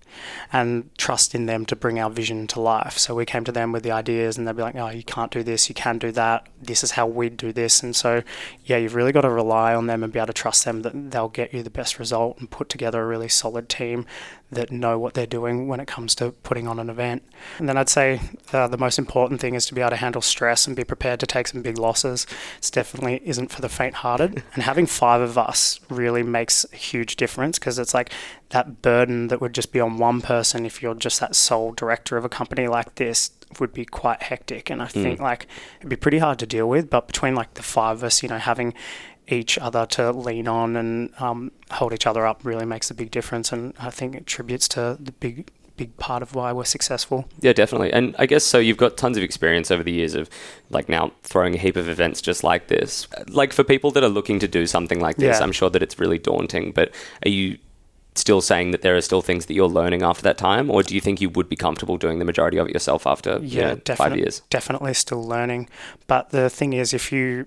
and 0.52 0.90
trust 0.96 1.34
in 1.34 1.46
them 1.46 1.66
to 1.66 1.76
bring 1.76 1.98
our 1.98 2.10
vision 2.10 2.46
to 2.48 2.60
life. 2.60 2.98
So 2.98 3.14
we 3.14 3.26
came 3.26 3.44
to 3.44 3.52
them 3.52 3.72
with 3.72 3.82
the 3.82 3.92
ideas, 3.92 4.36
and 4.36 4.46
they'd 4.46 4.56
be 4.56 4.62
like, 4.62 4.76
"Oh, 4.76 4.90
you 4.90 5.02
can't 5.02 5.30
do 5.30 5.42
this, 5.42 5.68
you 5.68 5.74
can 5.74 5.98
do 5.98 6.12
that. 6.12 6.46
This 6.60 6.82
is 6.84 6.92
how 6.92 7.06
we 7.06 7.28
do 7.28 7.52
this." 7.52 7.82
And 7.82 7.94
so, 7.94 8.22
yeah, 8.64 8.76
you've 8.76 8.94
really 8.94 9.12
got 9.12 9.22
to 9.22 9.30
rely 9.30 9.74
on 9.74 9.86
them 9.86 10.02
and 10.02 10.12
be 10.12 10.18
able 10.18 10.28
to 10.28 10.32
trust 10.32 10.64
them 10.64 10.82
that 10.82 11.10
they'll 11.10 11.28
get 11.28 11.52
you 11.52 11.62
the 11.62 11.70
best 11.70 11.98
result 11.98 12.38
and 12.38 12.50
put 12.50 12.68
together 12.68 13.02
a 13.02 13.06
really 13.06 13.28
solid 13.28 13.68
team 13.68 14.06
that 14.52 14.70
know 14.70 14.98
what 14.98 15.14
they're 15.14 15.26
doing 15.26 15.68
when 15.68 15.78
it 15.78 15.86
comes 15.86 16.14
to 16.16 16.32
putting 16.42 16.66
on 16.66 16.78
an 16.80 16.90
event. 16.90 17.22
And 17.58 17.68
then 17.68 17.76
I'd 17.76 17.88
say 17.88 18.20
uh, 18.52 18.66
the 18.66 18.76
most 18.76 18.98
important 18.98 19.40
thing 19.40 19.54
is 19.54 19.66
to 19.66 19.74
be 19.74 19.80
able 19.80 19.90
to 19.90 19.96
handle 19.96 20.22
stress 20.22 20.66
and 20.66 20.74
be 20.74 20.84
prepared 20.84 21.20
to 21.20 21.26
take 21.26 21.46
some 21.46 21.62
big 21.62 21.78
losses. 21.78 22.26
It 22.58 22.70
definitely 22.72 23.22
isn't 23.24 23.52
for 23.52 23.60
the 23.60 23.68
faint-hearted. 23.68 24.42
And 24.54 24.62
having 24.62 24.86
five 24.86 25.20
of 25.20 25.38
us 25.38 25.78
really 25.88 26.24
makes 26.24 26.66
a 26.72 26.76
huge 26.76 27.16
difference 27.16 27.58
because 27.58 27.78
it's 27.78 27.94
like 27.94 28.10
that 28.50 28.82
burden 28.82 29.28
that 29.28 29.40
would 29.40 29.54
just 29.54 29.72
be 29.72 29.80
on 29.80 29.96
one 29.96 30.20
person 30.20 30.66
if 30.66 30.82
you're 30.82 30.94
just 30.94 31.20
that 31.20 31.34
sole 31.36 31.72
director 31.72 32.16
of 32.16 32.24
a 32.24 32.28
company 32.28 32.66
like 32.66 32.96
this 32.96 33.30
would 33.58 33.72
be 33.72 33.84
quite 33.84 34.22
hectic. 34.24 34.70
And 34.70 34.82
I 34.82 34.86
think 34.86 35.20
like 35.20 35.46
it'd 35.78 35.88
be 35.88 35.96
pretty 35.96 36.18
hard 36.18 36.38
to 36.40 36.46
deal 36.46 36.68
with. 36.68 36.90
But 36.90 37.06
between 37.06 37.34
like 37.34 37.54
the 37.54 37.62
five 37.62 37.98
of 37.98 38.04
us, 38.04 38.22
you 38.22 38.28
know, 38.28 38.38
having 38.38 38.74
each 39.28 39.58
other 39.58 39.86
to 39.86 40.10
lean 40.10 40.48
on 40.48 40.76
and 40.76 41.12
um, 41.20 41.52
hold 41.70 41.92
each 41.92 42.06
other 42.06 42.26
up 42.26 42.44
really 42.44 42.66
makes 42.66 42.90
a 42.90 42.94
big 42.94 43.10
difference, 43.12 43.52
and 43.52 43.74
I 43.78 43.90
think 43.90 44.16
it 44.16 44.22
attributes 44.22 44.68
to 44.68 44.96
the 45.00 45.12
big 45.12 45.50
big 45.76 45.96
part 45.96 46.22
of 46.22 46.34
why 46.34 46.52
we're 46.52 46.64
successful. 46.64 47.26
Yeah, 47.40 47.54
definitely. 47.54 47.90
And 47.90 48.14
I 48.18 48.26
guess 48.26 48.44
so 48.44 48.58
you've 48.58 48.76
got 48.76 48.98
tons 48.98 49.16
of 49.16 49.22
experience 49.22 49.70
over 49.70 49.82
the 49.82 49.92
years 49.92 50.14
of 50.14 50.28
like 50.68 50.90
now 50.90 51.12
throwing 51.22 51.54
a 51.54 51.58
heap 51.58 51.76
of 51.76 51.88
events 51.88 52.20
just 52.20 52.44
like 52.44 52.66
this. 52.66 53.08
Like 53.28 53.54
for 53.54 53.64
people 53.64 53.90
that 53.92 54.04
are 54.04 54.10
looking 54.10 54.38
to 54.40 54.48
do 54.48 54.66
something 54.66 55.00
like 55.00 55.16
this, 55.16 55.38
Yeah. 55.38 55.42
I'm 55.42 55.52
sure 55.52 55.70
that 55.70 55.82
it's 55.82 55.98
really 55.98 56.18
daunting, 56.18 56.72
but 56.72 56.92
are 57.24 57.30
you 57.30 57.56
still 58.20 58.40
saying 58.40 58.70
that 58.70 58.82
there 58.82 58.96
are 58.96 59.00
still 59.00 59.22
things 59.22 59.46
that 59.46 59.54
you're 59.54 59.68
learning 59.68 60.02
after 60.02 60.22
that 60.22 60.38
time 60.38 60.70
or 60.70 60.82
do 60.82 60.94
you 60.94 61.00
think 61.00 61.20
you 61.20 61.30
would 61.30 61.48
be 61.48 61.56
comfortable 61.56 61.96
doing 61.96 62.18
the 62.18 62.24
majority 62.24 62.58
of 62.58 62.66
it 62.66 62.72
yourself 62.72 63.06
after 63.06 63.38
you 63.40 63.60
know, 63.60 63.74
5 63.74 63.84
definite- 63.84 64.18
years? 64.18 64.42
Definitely 64.50 64.94
still 64.94 65.22
learning, 65.22 65.68
but 66.06 66.30
the 66.30 66.48
thing 66.50 66.72
is, 66.72 66.94
if 66.94 67.12
you 67.12 67.46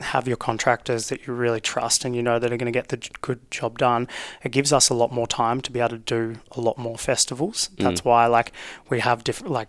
have 0.00 0.26
your 0.26 0.36
contractors 0.36 1.08
that 1.08 1.26
you 1.26 1.32
really 1.34 1.60
trust 1.60 2.04
and 2.04 2.16
you 2.16 2.22
know 2.22 2.38
that 2.38 2.52
are 2.52 2.56
going 2.56 2.72
to 2.72 2.78
get 2.78 2.88
the 2.88 3.08
good 3.20 3.50
job 3.50 3.78
done, 3.78 4.08
it 4.42 4.50
gives 4.50 4.72
us 4.72 4.88
a 4.88 4.94
lot 4.94 5.12
more 5.12 5.26
time 5.26 5.60
to 5.60 5.70
be 5.70 5.80
able 5.80 5.90
to 5.90 5.98
do 5.98 6.36
a 6.52 6.60
lot 6.60 6.78
more 6.78 6.96
festivals. 6.96 7.68
That's 7.78 8.00
mm. 8.00 8.06
why, 8.06 8.26
like, 8.26 8.52
we 8.88 9.00
have 9.00 9.22
different 9.22 9.52
like 9.52 9.68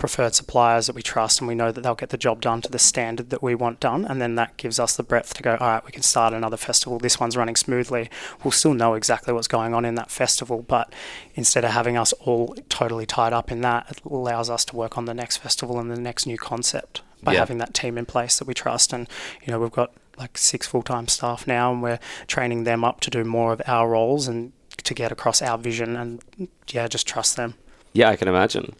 preferred 0.00 0.34
suppliers 0.34 0.86
that 0.86 0.96
we 0.96 1.02
trust 1.02 1.38
and 1.40 1.46
we 1.46 1.54
know 1.54 1.70
that 1.70 1.82
they'll 1.82 1.94
get 1.94 2.08
the 2.08 2.16
job 2.16 2.40
done 2.40 2.60
to 2.62 2.68
the 2.70 2.78
standard 2.78 3.30
that 3.30 3.42
we 3.42 3.54
want 3.54 3.78
done. 3.78 4.04
And 4.04 4.20
then 4.20 4.34
that 4.34 4.56
gives 4.56 4.80
us 4.80 4.96
the 4.96 5.04
breadth 5.04 5.34
to 5.34 5.42
go 5.42 5.56
all 5.60 5.68
right 5.68 5.84
we 5.84 5.92
can 5.92 6.02
start 6.02 6.34
another 6.34 6.56
festival. 6.56 6.98
This 6.98 7.20
one's 7.20 7.36
running 7.36 7.54
smoothly. 7.54 8.10
We'll 8.42 8.50
still 8.50 8.74
know 8.74 8.94
exactly 8.94 9.32
what's 9.32 9.46
going 9.46 9.74
on 9.74 9.84
in 9.84 9.94
that 9.94 10.10
festival 10.10 10.64
but 10.66 10.92
instead 11.36 11.64
of 11.64 11.70
having 11.70 11.96
us 11.96 12.12
all 12.14 12.56
totally 12.68 13.06
tied 13.06 13.32
up 13.32 13.52
in 13.52 13.60
that 13.60 13.86
it 13.90 14.00
allows 14.04 14.50
us 14.50 14.64
to 14.66 14.76
work 14.76 14.98
on 14.98 15.04
the 15.04 15.14
next 15.14 15.36
festival 15.36 15.78
and 15.78 15.90
the 15.90 16.00
next 16.00 16.26
new 16.26 16.38
concept 16.38 17.02
by 17.22 17.34
Yeah. 17.34 17.40
having 17.40 17.58
that 17.58 17.74
team 17.74 17.96
in 17.98 18.06
place 18.06 18.38
that 18.38 18.48
we 18.48 18.54
trust. 18.54 18.92
And 18.92 19.06
you 19.44 19.52
know 19.52 19.60
we've 19.60 19.70
got 19.70 19.92
like 20.18 20.36
six 20.36 20.66
full-time 20.66 21.08
staff 21.08 21.46
now 21.46 21.72
and 21.72 21.82
we're 21.82 21.98
training 22.26 22.64
them 22.64 22.84
up 22.84 23.00
to 23.00 23.10
do 23.10 23.22
more 23.24 23.52
of 23.52 23.62
our 23.66 23.88
roles 23.88 24.26
and 24.28 24.52
to 24.84 24.94
get 24.94 25.12
across 25.12 25.42
our 25.42 25.58
vision 25.58 25.94
and 25.96 26.22
yeah 26.68 26.88
just 26.88 27.06
trust 27.06 27.36
them. 27.36 27.54
Yeah, 27.92 28.08
I 28.08 28.16
can 28.16 28.28
imagine. 28.28 28.74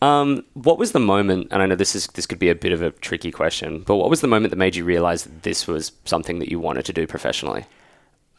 Um, 0.00 0.44
what 0.54 0.78
was 0.78 0.92
the 0.92 1.00
moment? 1.00 1.48
And 1.50 1.62
I 1.62 1.66
know 1.66 1.74
this 1.74 1.94
is 1.94 2.06
this 2.08 2.26
could 2.26 2.38
be 2.38 2.50
a 2.50 2.54
bit 2.54 2.72
of 2.72 2.82
a 2.82 2.90
tricky 2.90 3.30
question, 3.30 3.80
but 3.80 3.96
what 3.96 4.10
was 4.10 4.20
the 4.20 4.28
moment 4.28 4.50
that 4.50 4.56
made 4.56 4.76
you 4.76 4.84
realize 4.84 5.24
that 5.24 5.42
this 5.42 5.66
was 5.66 5.92
something 6.04 6.38
that 6.38 6.50
you 6.50 6.60
wanted 6.60 6.84
to 6.86 6.92
do 6.92 7.06
professionally? 7.06 7.64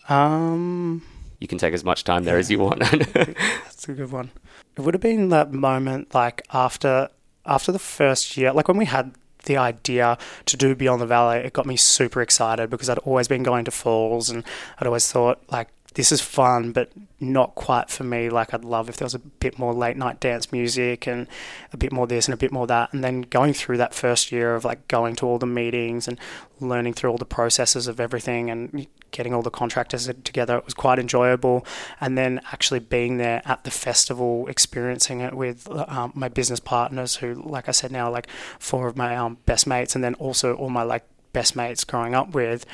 um 0.08 1.02
You 1.40 1.48
can 1.48 1.58
take 1.58 1.74
as 1.74 1.84
much 1.84 2.04
time 2.04 2.24
there 2.24 2.38
as 2.38 2.50
you 2.50 2.60
want. 2.60 2.80
That's 3.14 3.90
a 3.90 3.94
good 3.94 4.12
one. 4.12 4.32
It 4.78 4.82
would 4.82 4.94
have 4.94 5.02
been 5.02 5.30
that 5.30 5.52
moment 5.52 6.14
like 6.14 6.42
after 6.54 7.10
after 7.46 7.72
the 7.72 7.80
first 7.80 8.38
year, 8.38 8.54
like 8.54 8.68
when 8.68 8.78
we 8.78 8.86
had 8.86 9.14
the 9.46 9.58
idea 9.58 10.18
to 10.46 10.58
do 10.58 10.76
Beyond 10.76 11.02
the 11.02 11.06
Valley, 11.08 11.38
it 11.40 11.54
got 11.54 11.66
me 11.66 11.76
super 11.78 12.22
excited 12.22 12.70
because 12.70 12.90
I'd 12.90 12.98
always 13.00 13.28
been 13.28 13.44
going 13.44 13.66
to 13.66 13.72
falls 13.72 14.30
and 14.30 14.44
I'd 14.78 14.88
always 14.88 15.12
thought 15.12 15.42
like 15.52 15.70
this 16.00 16.14
is 16.14 16.22
fun 16.22 16.72
but 16.72 16.90
not 17.20 17.56
quite 17.56 17.90
for 17.90 18.06
me. 18.06 18.30
Like 18.30 18.54
I'd 18.54 18.64
love 18.64 18.88
if 18.88 18.96
there 18.96 19.06
was 19.06 19.16
a 19.16 19.20
bit 19.20 19.60
more 19.60 19.74
late 19.74 19.98
night 19.98 20.22
dance 20.22 20.50
music 20.50 21.06
and 21.06 21.28
a 21.74 21.78
bit 21.78 21.92
more 21.92 22.08
this 22.08 22.26
and 22.26 22.34
a 22.34 22.38
bit 22.38 22.54
more 22.54 22.66
that. 22.68 22.94
And 22.94 23.04
then 23.04 23.24
going 23.24 23.52
through 23.52 23.76
that 23.80 23.94
first 23.94 24.32
year 24.32 24.56
of 24.56 24.64
like 24.64 24.88
going 24.88 25.18
to 25.18 25.26
all 25.28 25.40
the 25.40 25.46
meetings 25.46 26.08
and 26.08 26.18
learning 26.62 26.94
through 26.94 27.12
all 27.12 27.18
the 27.18 27.26
processes 27.26 27.86
of 27.90 28.00
everything 28.00 28.50
and 28.50 28.88
getting 29.12 29.34
all 29.34 29.42
the 29.42 29.52
contractors 29.52 30.10
together, 30.24 30.56
it 30.56 30.64
was 30.64 30.74
quite 30.74 31.00
enjoyable. 31.00 31.66
And 32.00 32.18
then 32.18 32.40
actually 32.54 32.80
being 32.80 33.18
there 33.18 33.42
at 33.44 33.66
the 33.66 33.72
festival, 33.72 34.48
experiencing 34.48 35.20
it 35.20 35.34
with 35.34 35.68
um, 35.70 36.14
my 36.16 36.30
business 36.30 36.62
partners, 36.62 37.18
who, 37.18 37.34
like 37.34 37.68
I 37.68 37.72
said, 37.72 37.92
now 37.92 38.10
like 38.10 38.30
four 38.58 38.88
of 38.88 38.96
my 38.96 39.18
um, 39.18 39.38
best 39.46 39.68
mates, 39.68 39.96
and 39.96 40.04
then 40.04 40.14
also 40.14 40.54
all 40.54 40.70
my 40.70 40.84
like 40.84 41.04
best 41.34 41.58
mates 41.58 41.84
growing 41.84 42.16
up 42.16 42.34
with, 42.34 42.66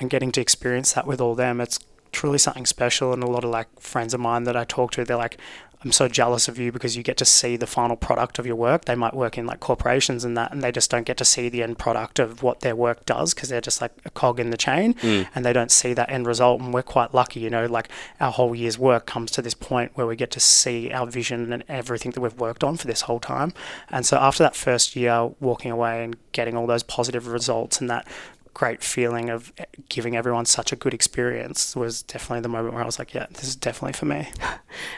and 0.00 0.10
getting 0.10 0.32
to 0.32 0.40
experience 0.40 0.94
that 0.94 1.06
with 1.06 1.20
all 1.20 1.36
them. 1.36 1.60
It's 1.60 1.78
truly 2.12 2.38
something 2.38 2.66
special 2.66 3.12
and 3.12 3.22
a 3.22 3.26
lot 3.26 3.44
of 3.44 3.50
like 3.50 3.80
friends 3.80 4.14
of 4.14 4.20
mine 4.20 4.44
that 4.44 4.56
I 4.56 4.64
talk 4.64 4.92
to 4.92 5.04
they're 5.04 5.16
like 5.16 5.38
I'm 5.84 5.92
so 5.92 6.06
jealous 6.06 6.48
of 6.48 6.58
you 6.58 6.70
because 6.70 6.96
you 6.96 7.02
get 7.02 7.16
to 7.16 7.24
see 7.24 7.56
the 7.56 7.66
final 7.66 7.96
product 7.96 8.38
of 8.38 8.46
your 8.46 8.54
work. 8.54 8.84
They 8.84 8.94
might 8.94 9.14
work 9.14 9.36
in 9.36 9.46
like 9.46 9.60
corporations 9.60 10.24
and 10.24 10.36
that, 10.36 10.52
and 10.52 10.62
they 10.62 10.70
just 10.70 10.90
don't 10.90 11.04
get 11.04 11.16
to 11.16 11.24
see 11.24 11.48
the 11.48 11.62
end 11.62 11.78
product 11.78 12.18
of 12.18 12.42
what 12.42 12.60
their 12.60 12.76
work 12.76 13.04
does 13.04 13.34
because 13.34 13.48
they're 13.48 13.60
just 13.60 13.80
like 13.80 13.92
a 14.04 14.10
cog 14.10 14.38
in 14.38 14.50
the 14.50 14.56
chain 14.56 14.94
mm. 14.94 15.26
and 15.34 15.44
they 15.44 15.52
don't 15.52 15.72
see 15.72 15.92
that 15.94 16.10
end 16.10 16.26
result. 16.26 16.60
And 16.60 16.72
we're 16.72 16.82
quite 16.82 17.12
lucky, 17.12 17.40
you 17.40 17.50
know, 17.50 17.66
like 17.66 17.88
our 18.20 18.30
whole 18.30 18.54
year's 18.54 18.78
work 18.78 19.06
comes 19.06 19.30
to 19.32 19.42
this 19.42 19.54
point 19.54 19.92
where 19.94 20.06
we 20.06 20.14
get 20.14 20.30
to 20.32 20.40
see 20.40 20.92
our 20.92 21.06
vision 21.06 21.52
and 21.52 21.64
everything 21.68 22.12
that 22.12 22.20
we've 22.20 22.38
worked 22.38 22.62
on 22.62 22.76
for 22.76 22.86
this 22.86 23.02
whole 23.02 23.20
time. 23.20 23.52
And 23.90 24.06
so 24.06 24.18
after 24.18 24.44
that 24.44 24.54
first 24.54 24.94
year, 24.94 25.30
walking 25.40 25.72
away 25.72 26.04
and 26.04 26.16
getting 26.30 26.56
all 26.56 26.66
those 26.66 26.84
positive 26.84 27.26
results 27.26 27.80
and 27.80 27.90
that 27.90 28.06
great 28.54 28.82
feeling 28.82 29.30
of 29.30 29.52
giving 29.88 30.16
everyone 30.16 30.44
such 30.44 30.72
a 30.72 30.76
good 30.76 30.94
experience 30.94 31.74
was 31.74 32.02
definitely 32.02 32.40
the 32.40 32.48
moment 32.48 32.74
where 32.74 32.82
I 32.82 32.86
was 32.86 32.98
like, 32.98 33.14
yeah, 33.14 33.26
this 33.30 33.44
is 33.44 33.56
definitely 33.56 33.94
for 33.94 34.06
me. 34.06 34.28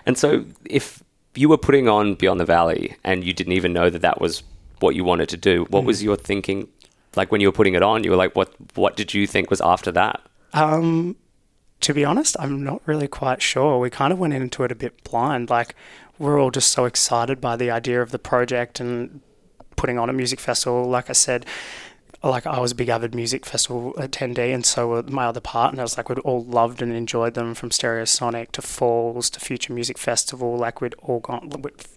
And 0.06 0.16
so, 0.16 0.44
if 0.64 1.02
you 1.34 1.48
were 1.48 1.58
putting 1.58 1.88
on 1.88 2.14
Beyond 2.14 2.38
the 2.38 2.44
Valley 2.44 2.96
and 3.02 3.24
you 3.24 3.32
didn't 3.32 3.54
even 3.54 3.72
know 3.72 3.90
that 3.90 4.02
that 4.02 4.20
was 4.20 4.44
what 4.78 4.94
you 4.94 5.02
wanted 5.02 5.28
to 5.30 5.36
do, 5.36 5.64
what 5.70 5.84
was 5.84 6.02
your 6.02 6.16
thinking? 6.16 6.68
Like 7.16 7.32
when 7.32 7.40
you 7.40 7.48
were 7.48 7.52
putting 7.52 7.74
it 7.74 7.82
on, 7.82 8.04
you 8.04 8.10
were 8.10 8.16
like, 8.16 8.36
"What? 8.36 8.54
What 8.74 8.96
did 8.96 9.14
you 9.14 9.26
think 9.26 9.50
was 9.50 9.60
after 9.60 9.90
that?" 9.92 10.20
Um, 10.52 11.16
to 11.80 11.92
be 11.92 12.04
honest, 12.04 12.36
I'm 12.38 12.62
not 12.62 12.82
really 12.86 13.08
quite 13.08 13.42
sure. 13.42 13.78
We 13.78 13.90
kind 13.90 14.12
of 14.12 14.18
went 14.18 14.34
into 14.34 14.62
it 14.64 14.72
a 14.72 14.74
bit 14.74 15.02
blind. 15.04 15.50
Like, 15.50 15.74
we're 16.18 16.40
all 16.40 16.50
just 16.50 16.70
so 16.70 16.84
excited 16.84 17.40
by 17.40 17.56
the 17.56 17.70
idea 17.70 18.00
of 18.00 18.10
the 18.10 18.18
project 18.18 18.80
and 18.80 19.20
putting 19.76 19.98
on 19.98 20.08
a 20.08 20.12
music 20.12 20.40
festival. 20.40 20.84
Like 20.84 21.10
I 21.10 21.14
said, 21.14 21.46
like 22.30 22.46
I 22.46 22.58
was 22.58 22.72
a 22.72 22.74
big 22.74 22.88
avid 22.88 23.14
music 23.14 23.44
festival 23.44 23.92
attendee, 23.94 24.54
and 24.54 24.64
so 24.64 24.88
were 24.88 25.02
my 25.02 25.26
other 25.26 25.40
partners. 25.40 25.96
Like 25.96 26.08
we'd 26.08 26.18
all 26.20 26.44
loved 26.44 26.80
and 26.80 26.92
enjoyed 26.92 27.34
them, 27.34 27.54
from 27.54 27.70
Stereosonic 27.70 28.52
to 28.52 28.62
Falls 28.62 29.28
to 29.30 29.40
Future 29.40 29.72
Music 29.72 29.98
Festival. 29.98 30.56
Like 30.56 30.80
we'd 30.80 30.94
all 31.02 31.20
gone, 31.20 31.50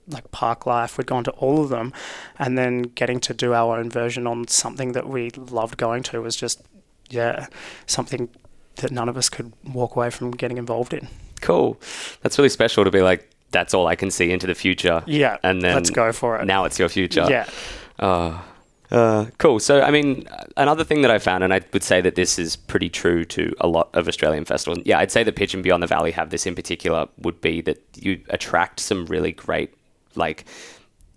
like 0.08 0.32
Parklife. 0.32 0.98
We'd 0.98 1.08
gone 1.08 1.24
to 1.26 1.32
all 1.32 1.64
of 1.64 1.70
them, 1.70 1.94
and 2.38 2.58
then 2.58 2.82
getting 2.84 3.20
to 3.22 3.34
do 3.34 3.54
our 3.54 3.78
own 3.78 3.90
version 3.90 4.28
on 4.28 4.48
something 4.48 4.92
that 4.94 5.08
we 5.08 5.30
loved 5.32 5.78
going 5.78 6.04
to 6.04 6.22
was 6.22 6.36
just, 6.36 6.62
yeah, 7.10 7.48
something 7.86 8.30
that 8.76 8.92
none 8.92 9.10
of 9.10 9.18
us 9.18 9.30
could 9.30 9.54
walk 9.64 9.96
away 9.96 10.10
from 10.10 10.32
getting 10.32 10.58
involved 10.58 10.94
in. 10.94 11.08
Cool. 11.42 11.80
That's 12.22 12.38
really 12.38 12.50
special 12.50 12.84
to 12.84 12.92
be 12.92 13.02
like, 13.02 13.30
"That's 13.52 13.74
all 13.74 13.88
I 13.88 13.96
can 13.96 14.12
see 14.12 14.32
into 14.32 14.48
the 14.48 14.56
future." 14.56 15.04
Yeah, 15.06 15.38
and 15.44 15.62
then 15.62 15.76
let's 15.76 15.90
go 15.90 16.12
for 16.12 16.40
it. 16.40 16.46
Now 16.46 16.66
it's 16.66 16.80
your 16.80 16.90
future. 16.90 17.26
Yeah. 17.30 17.48
Uh, 18.00 18.40
uh, 18.92 19.26
cool. 19.38 19.60
So, 19.60 19.82
I 19.82 19.92
mean, 19.92 20.28
another 20.56 20.84
thing 20.84 21.02
that 21.02 21.12
I 21.12 21.20
found, 21.20 21.44
and 21.44 21.54
I 21.54 21.62
would 21.74 21.84
say 21.84 22.02
that 22.02 22.16
this 22.16 22.40
is 22.40 22.56
pretty 22.56 22.90
true 22.90 23.26
to 23.26 23.54
a 23.60 23.68
lot 23.68 23.90
of 23.94 24.08
Australian 24.08 24.46
festivals. 24.46 24.80
Yeah, 24.86 25.00
I'd 25.00 25.12
say 25.12 25.24
that 25.24 25.36
and 25.54 25.64
Beyond 25.64 25.84
the 25.84 25.88
Valley 25.88 26.12
have 26.12 26.30
this 26.30 26.46
in 26.46 26.56
particular, 26.56 27.08
would 27.20 27.42
be 27.42 27.62
that 27.62 27.82
you 27.96 28.22
attract 28.30 28.80
some 28.80 29.06
really 29.06 29.32
great, 29.32 29.74
like, 30.16 30.46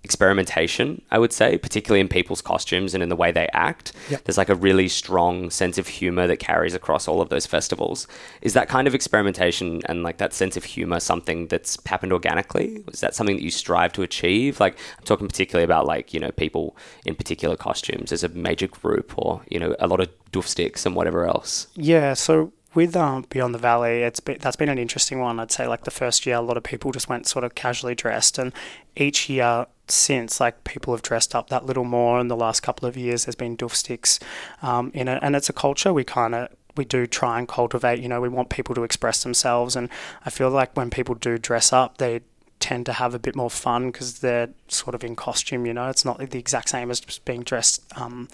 experimentation, 0.03 1.03
I 1.11 1.19
would 1.19 1.33
say, 1.33 1.59
particularly 1.59 2.01
in 2.01 2.09
people's 2.09 2.41
costumes 2.41 2.95
and 2.95 3.03
in 3.03 3.09
the 3.09 3.17
way 3.17 3.33
they 3.33 3.49
act. 3.53 3.93
Yep. 4.09 4.25
There's 4.25 4.39
like 4.39 4.49
a 4.49 4.55
really 4.55 4.89
strong 4.89 5.51
sense 5.51 5.77
of 5.79 5.89
humor 5.89 6.27
that 6.27 6.39
carries 6.39 6.75
across 6.75 7.07
all 7.07 7.21
of 7.21 7.29
those 7.29 7.47
festivals. 7.47 8.07
Is 8.41 8.55
that 8.55 8.69
kind 8.69 8.89
of 8.89 8.95
experimentation 8.95 9.83
and 9.87 10.03
like 10.03 10.19
that 10.19 10.33
sense 10.33 10.57
of 10.57 10.65
humor 10.65 11.01
something 11.01 11.49
that's 11.49 11.79
happened 11.87 12.13
organically? 12.13 12.83
Is 12.93 13.01
that 13.01 13.15
something 13.15 13.37
that 13.37 13.43
you 13.43 13.51
strive 13.51 13.93
to 13.95 14.03
achieve? 14.03 14.59
Like 14.59 14.79
I'm 14.99 15.05
talking 15.05 15.29
particularly 15.29 15.65
about 15.65 15.87
like, 15.87 16.15
you 16.15 16.21
know, 16.21 16.31
people 16.31 16.77
in 17.05 17.15
particular 17.15 17.57
costumes 17.57 18.11
as 18.11 18.25
a 18.25 18.29
major 18.29 18.69
group 18.69 19.13
or, 19.17 19.43
you 19.49 19.59
know, 19.59 19.77
a 19.79 19.87
lot 19.87 20.01
of 20.01 20.09
doof 20.33 20.45
sticks 20.45 20.87
and 20.87 20.97
whatever 20.97 21.27
else. 21.27 21.67
Yeah, 21.75 22.15
so 22.15 22.53
with 22.75 22.97
um, 22.97 23.27
Beyond 23.29 23.55
the 23.55 23.59
Valley, 23.59 24.03
it's 24.03 24.21
been, 24.21 24.39
that's 24.41 24.57
been 24.57 24.69
an 24.69 24.79
interesting 24.79 25.21
one. 25.21 25.41
I'd 25.41 25.51
say 25.51 25.67
like 25.67 25.85
the 25.85 25.91
first 25.91 26.25
year, 26.27 26.37
a 26.37 26.41
lot 26.41 26.57
of 26.57 26.63
people 26.63 26.93
just 26.93 27.09
went 27.09 27.27
sort 27.27 27.45
of 27.45 27.55
casually 27.55 27.95
dressed, 27.95 28.39
and 28.39 28.53
each 28.97 29.29
year 29.29 29.67
since, 29.89 30.41
like 30.41 30.63
people 30.65 30.95
have 30.95 31.03
dressed 31.03 31.35
up 31.35 31.49
that 31.51 31.67
little 31.67 31.85
more. 31.85 32.21
In 32.21 32.29
the 32.29 32.37
last 32.37 32.61
couple 32.61 32.89
of 32.89 32.97
years, 32.97 33.25
there's 33.25 33.35
been 33.35 33.57
doof 33.57 33.75
sticks 33.75 34.21
um, 34.63 34.91
in 34.95 35.09
it, 35.09 35.19
and 35.23 35.35
it's 35.35 35.49
a 35.49 35.53
culture 35.53 35.93
we 35.93 36.05
kind 36.05 36.35
of 36.35 36.49
we 36.77 36.85
do 36.85 37.07
try 37.07 37.39
and 37.39 37.49
cultivate. 37.49 38.01
You 38.01 38.09
know, 38.09 38.21
we 38.21 38.29
want 38.29 38.49
people 38.49 38.75
to 38.77 38.85
express 38.85 39.23
themselves, 39.23 39.75
and 39.75 39.89
I 40.25 40.31
feel 40.31 40.51
like 40.51 40.77
when 40.77 40.91
people 40.91 41.15
do 41.15 41.39
dress 41.39 41.73
up, 41.73 41.99
they 41.99 42.21
tend 42.61 42.87
to 42.87 42.93
have 42.93 43.15
a 43.15 43.19
bit 43.19 43.35
more 43.35 43.51
fun 43.51 43.91
because 43.91 44.21
they're 44.21 44.51
sort 44.69 44.95
of 44.95 45.03
in 45.03 45.17
costume. 45.17 45.67
You 45.67 45.75
know, 45.75 45.89
it's 45.89 46.05
not 46.05 46.19
the 46.19 46.39
exact 46.39 46.69
same 46.69 46.91
as 46.91 47.01
just 47.01 47.25
being 47.25 47.43
dressed 47.43 47.83
um, 47.97 48.29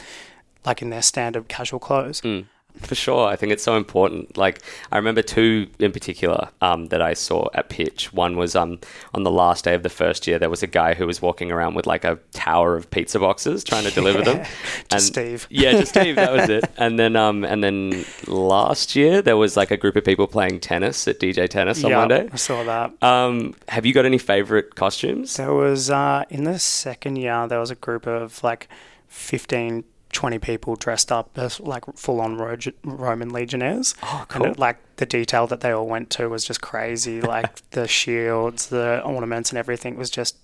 like 0.67 0.83
in 0.83 0.91
their 0.91 1.03
standard 1.03 1.49
casual 1.49 1.79
clothes. 1.79 2.21
Mm. 2.21 2.47
For 2.83 2.95
sure, 2.95 3.27
I 3.27 3.37
think 3.37 3.53
it's 3.53 3.63
so 3.63 3.77
important. 3.77 4.37
Like 4.37 4.61
I 4.93 4.97
remember 4.97 5.23
two 5.23 5.69
in 5.79 5.93
particular 5.93 6.51
um, 6.61 6.87
that 6.87 7.01
I 7.03 7.15
saw 7.15 7.49
at 7.55 7.69
pitch. 7.69 8.13
One 8.13 8.37
was 8.37 8.55
um, 8.55 8.79
on 9.15 9.23
the 9.23 9.31
last 9.31 9.65
day 9.65 9.75
of 9.75 9.83
the 9.83 9.89
first 9.89 10.27
year. 10.27 10.39
There 10.39 10.51
was 10.51 10.63
a 10.63 10.67
guy 10.67 10.95
who 10.95 11.07
was 11.07 11.21
walking 11.23 11.51
around 11.51 11.75
with 11.75 11.87
like 11.87 12.05
a 12.05 12.19
tower 12.33 12.77
of 12.77 12.91
pizza 12.91 13.19
boxes 13.19 13.65
trying 13.65 13.85
to 13.85 13.91
deliver 13.91 14.23
them. 14.23 14.45
Just 14.91 15.07
Steve. 15.09 15.47
Yeah, 15.57 15.73
just 15.73 15.91
Steve. 15.91 16.17
That 16.17 16.33
was 16.33 16.49
it. 16.49 16.65
And 16.77 16.99
then 16.99 17.17
um, 17.17 17.45
and 17.45 17.65
then 17.65 18.05
last 18.27 18.95
year 18.95 19.23
there 19.23 19.37
was 19.37 19.57
like 19.57 19.71
a 19.71 19.77
group 19.77 19.97
of 19.97 20.05
people 20.05 20.27
playing 20.27 20.61
tennis 20.61 21.09
at 21.09 21.19
DJ 21.19 21.49
Tennis 21.49 21.83
on 21.83 21.91
Yeah, 21.91 21.99
Monday. 21.99 22.29
I 22.33 22.37
saw 22.37 22.63
that. 22.65 23.03
Um, 23.03 23.55
have 23.69 23.87
you 23.87 23.93
got 23.93 24.05
any 24.05 24.19
favorite 24.19 24.75
costumes? 24.75 25.37
There 25.37 25.53
was 25.55 25.91
uh, 25.91 26.25
in 26.29 26.45
the 26.45 26.59
second 26.59 27.17
year 27.17 27.47
there 27.49 27.59
was 27.61 27.71
a 27.71 27.75
group 27.75 28.07
of 28.07 28.43
like 28.45 28.69
15, 29.09 29.85
20 30.17 30.39
people 30.39 30.77
dressed 30.77 31.13
up 31.13 31.31
as 31.37 31.61
like 31.61 31.85
full 31.95 32.21
on 32.21 32.37
Ro- 32.39 32.57
Roman 32.83 33.29
legionnaires. 33.29 33.95
Oh, 34.03 34.25
And 34.35 34.47
it, 34.47 34.59
like 34.59 34.79
the 34.97 35.05
detail 35.07 35.47
that 35.47 35.61
they 35.61 35.71
all 35.71 35.87
went 35.87 36.09
to 36.11 36.29
was 36.29 36.45
just 36.45 36.61
crazy. 36.61 37.21
Like 37.37 37.69
the 37.71 37.87
shields, 37.87 38.69
the 38.69 39.03
ornaments, 39.05 39.51
and 39.51 39.59
everything 39.59 39.97
was 39.97 40.09
just 40.11 40.37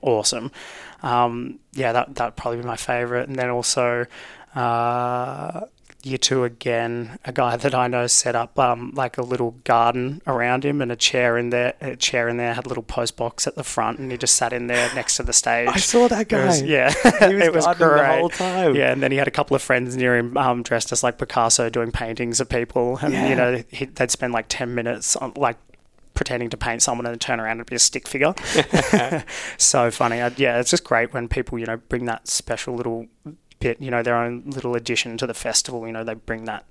awesome. 0.00 0.50
Um, 1.02 1.60
yeah, 1.72 1.92
that 1.92 2.14
that 2.16 2.24
would 2.24 2.36
probably 2.36 2.60
be 2.60 2.66
my 2.66 2.76
favorite. 2.76 3.28
And 3.28 3.36
then 3.38 3.48
also. 3.48 4.06
Uh, 4.54 5.62
Year 6.04 6.18
two 6.18 6.42
again, 6.42 7.18
a 7.24 7.30
guy 7.32 7.56
that 7.56 7.74
I 7.76 7.86
know 7.86 8.08
set 8.08 8.34
up 8.34 8.58
um, 8.58 8.92
like 8.96 9.18
a 9.18 9.22
little 9.22 9.52
garden 9.62 10.20
around 10.26 10.64
him 10.64 10.82
and 10.82 10.90
a 10.90 10.96
chair 10.96 11.38
in 11.38 11.50
there. 11.50 11.74
A 11.80 11.94
chair 11.94 12.28
in 12.28 12.38
there 12.38 12.54
had 12.54 12.66
a 12.66 12.68
little 12.68 12.82
post 12.82 13.16
box 13.16 13.46
at 13.46 13.54
the 13.54 13.62
front, 13.62 14.00
and 14.00 14.10
he 14.10 14.18
just 14.18 14.34
sat 14.36 14.52
in 14.52 14.66
there 14.66 14.92
next 14.96 15.16
to 15.18 15.22
the 15.22 15.32
stage. 15.32 15.68
I 15.70 15.76
saw 15.76 16.08
that 16.08 16.32
It 16.32 16.36
was- 16.44 16.60
guy. 16.60 16.66
yeah, 16.66 16.90
He 17.28 17.34
was 17.36 17.44
it 17.46 17.54
was 17.54 17.66
great 17.66 17.78
the 17.78 18.06
whole 18.18 18.28
time. 18.30 18.74
Yeah, 18.74 18.90
and 18.90 19.00
then 19.00 19.12
he 19.12 19.18
had 19.18 19.28
a 19.28 19.32
couple 19.32 19.54
of 19.54 19.62
friends 19.62 19.96
near 19.96 20.16
him, 20.16 20.36
um, 20.36 20.64
dressed 20.64 20.90
as 20.90 21.04
like 21.04 21.18
Picasso, 21.18 21.70
doing 21.70 21.92
paintings 21.92 22.40
of 22.40 22.48
people, 22.48 22.98
and 23.00 23.12
Yeah. 23.14 23.28
you 23.28 23.34
know 23.36 23.62
he, 23.70 23.84
they'd 23.84 24.10
spend 24.10 24.32
like 24.32 24.46
ten 24.48 24.74
minutes 24.74 25.14
on 25.14 25.32
like 25.36 25.56
pretending 26.14 26.50
to 26.50 26.56
paint 26.56 26.82
someone 26.82 27.06
and 27.06 27.14
then 27.14 27.18
turn 27.20 27.38
around 27.40 27.58
and 27.58 27.66
be 27.66 27.76
a 27.76 27.78
stick 27.78 28.06
figure. 28.08 28.34
so 29.56 29.90
funny. 29.90 30.20
I, 30.20 30.32
yeah, 30.36 30.58
it's 30.58 30.70
just 30.70 30.84
great 30.84 31.12
when 31.14 31.28
people 31.28 31.58
you 31.60 31.66
know 31.66 31.76
bring 31.76 32.06
that 32.06 32.26
special 32.26 32.74
little 32.74 33.06
bit, 33.62 33.80
you 33.80 33.90
know, 33.90 34.02
their 34.02 34.16
own 34.16 34.42
little 34.46 34.74
addition 34.74 35.16
to 35.18 35.26
the 35.26 35.34
festival. 35.34 35.86
You 35.86 35.92
know, 35.92 36.04
they 36.04 36.14
bring 36.14 36.44
that 36.44 36.64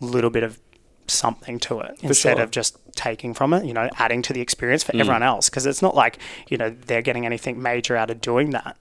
little 0.00 0.30
bit 0.30 0.42
of 0.42 0.58
something 1.06 1.58
to 1.60 1.80
it 1.80 1.98
instead 2.00 2.36
sure. 2.36 2.44
of 2.44 2.50
just 2.50 2.78
taking 2.96 3.34
from 3.34 3.52
it, 3.52 3.64
you 3.64 3.74
know, 3.74 3.88
adding 3.98 4.22
to 4.22 4.32
the 4.32 4.40
experience 4.40 4.82
for 4.82 4.92
mm. 4.92 5.00
everyone 5.00 5.22
else. 5.22 5.48
Because 5.48 5.66
it's 5.66 5.82
not 5.82 5.94
like, 5.94 6.18
you 6.48 6.56
know, 6.56 6.70
they're 6.70 7.02
getting 7.02 7.26
anything 7.26 7.60
major 7.60 7.96
out 7.96 8.10
of 8.10 8.20
doing 8.20 8.50
that. 8.50 8.76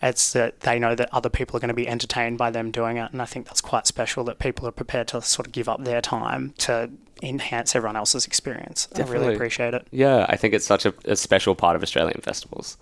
It's 0.00 0.32
that 0.32 0.60
they 0.60 0.78
know 0.78 0.94
that 0.94 1.08
other 1.12 1.28
people 1.28 1.56
are 1.56 1.60
going 1.60 1.68
to 1.68 1.74
be 1.74 1.88
entertained 1.88 2.38
by 2.38 2.50
them 2.50 2.70
doing 2.70 2.96
it. 2.98 3.12
And 3.12 3.20
I 3.20 3.24
think 3.24 3.46
that's 3.46 3.60
quite 3.60 3.86
special 3.86 4.24
that 4.24 4.38
people 4.38 4.66
are 4.66 4.72
prepared 4.72 5.08
to 5.08 5.22
sort 5.22 5.46
of 5.46 5.52
give 5.52 5.68
up 5.68 5.84
their 5.84 6.00
time 6.00 6.54
to 6.58 6.90
enhance 7.22 7.74
everyone 7.74 7.96
else's 7.96 8.26
experience. 8.26 8.88
I 8.94 9.02
really 9.02 9.34
appreciate 9.34 9.74
it. 9.74 9.86
Yeah, 9.90 10.26
I 10.28 10.36
think 10.36 10.54
it's 10.54 10.66
such 10.66 10.86
a, 10.86 10.94
a 11.04 11.16
special 11.16 11.54
part 11.54 11.74
of 11.74 11.82
Australian 11.82 12.20
festivals. 12.20 12.76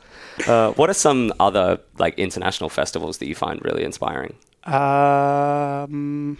Uh, 0.46 0.72
what 0.72 0.90
are 0.90 0.94
some 0.94 1.32
other 1.40 1.80
like 1.98 2.18
international 2.18 2.68
festivals 2.68 3.18
that 3.18 3.28
you 3.28 3.34
find 3.34 3.64
really 3.64 3.82
inspiring? 3.82 4.34
Um, 4.64 6.38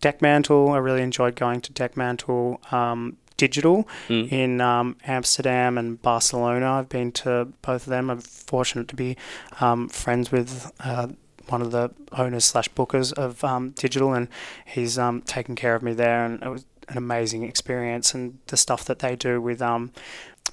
Dekmantel, 0.00 0.72
I 0.72 0.78
really 0.78 1.02
enjoyed 1.02 1.36
going 1.36 1.60
to 1.60 1.72
Dekmantel. 1.72 2.72
Um, 2.72 3.18
DGTL 3.38 3.86
Mm. 4.08 4.30
in 4.32 4.60
um, 4.60 4.96
Amsterdam 5.06 5.78
and 5.78 6.00
Barcelona. 6.02 6.72
I've 6.74 6.88
been 6.88 7.12
to 7.12 7.48
both 7.62 7.86
of 7.86 7.90
them. 7.90 8.10
I'm 8.10 8.20
fortunate 8.20 8.88
to 8.88 8.96
be 8.96 9.16
um, 9.60 9.88
friends 9.88 10.30
with 10.30 10.70
uh, 10.80 11.08
one 11.48 11.62
of 11.62 11.70
the 11.70 11.90
owners 12.12 12.44
slash 12.44 12.68
bookers 12.70 13.12
of 13.14 13.42
um, 13.42 13.72
DGTL, 13.72 14.14
and 14.16 14.28
he's 14.66 14.98
um, 14.98 15.22
taken 15.22 15.54
care 15.56 15.74
of 15.74 15.82
me 15.82 15.94
there, 15.94 16.24
and 16.24 16.42
it 16.42 16.48
was 16.50 16.66
an 16.88 16.98
amazing 16.98 17.42
experience. 17.44 18.12
And 18.14 18.38
the 18.48 18.56
stuff 18.56 18.84
that 18.84 18.98
they 18.98 19.16
do 19.16 19.40
with 19.40 19.62
um, 19.62 19.92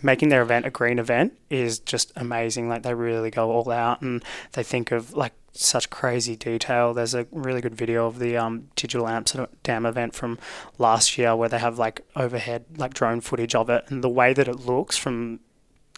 making 0.05 0.29
their 0.29 0.43
event 0.43 0.67
a 0.67 0.69
green 0.69 0.99
event 0.99 1.33
is 1.49 1.79
just 1.79 2.13
amazing. 2.15 2.69
Like 2.69 2.83
they 2.83 2.93
really 2.93 3.31
go 3.31 3.51
all 3.51 3.69
out, 3.71 4.01
and 4.01 4.23
they 4.51 4.61
think 4.61 4.91
of 4.91 5.13
like 5.13 5.33
such 5.51 5.89
crazy 5.89 6.35
detail. 6.35 6.93
There's 6.93 7.15
a 7.15 7.25
really 7.31 7.59
good 7.59 7.75
video 7.75 8.05
of 8.05 8.19
the 8.19 8.37
um, 8.37 8.67
DGTL 8.75 9.09
Amsterdam 9.09 9.85
event 9.85 10.13
from 10.13 10.37
last 10.77 11.17
year 11.17 11.35
where 11.35 11.49
they 11.49 11.57
have 11.57 11.79
like 11.79 12.01
overhead 12.15 12.65
like 12.77 12.93
drone 12.93 13.19
footage 13.19 13.55
of 13.55 13.69
it, 13.69 13.83
and 13.87 14.03
the 14.03 14.09
way 14.09 14.31
that 14.31 14.47
it 14.47 14.59
looks 14.59 14.95
from 14.95 15.39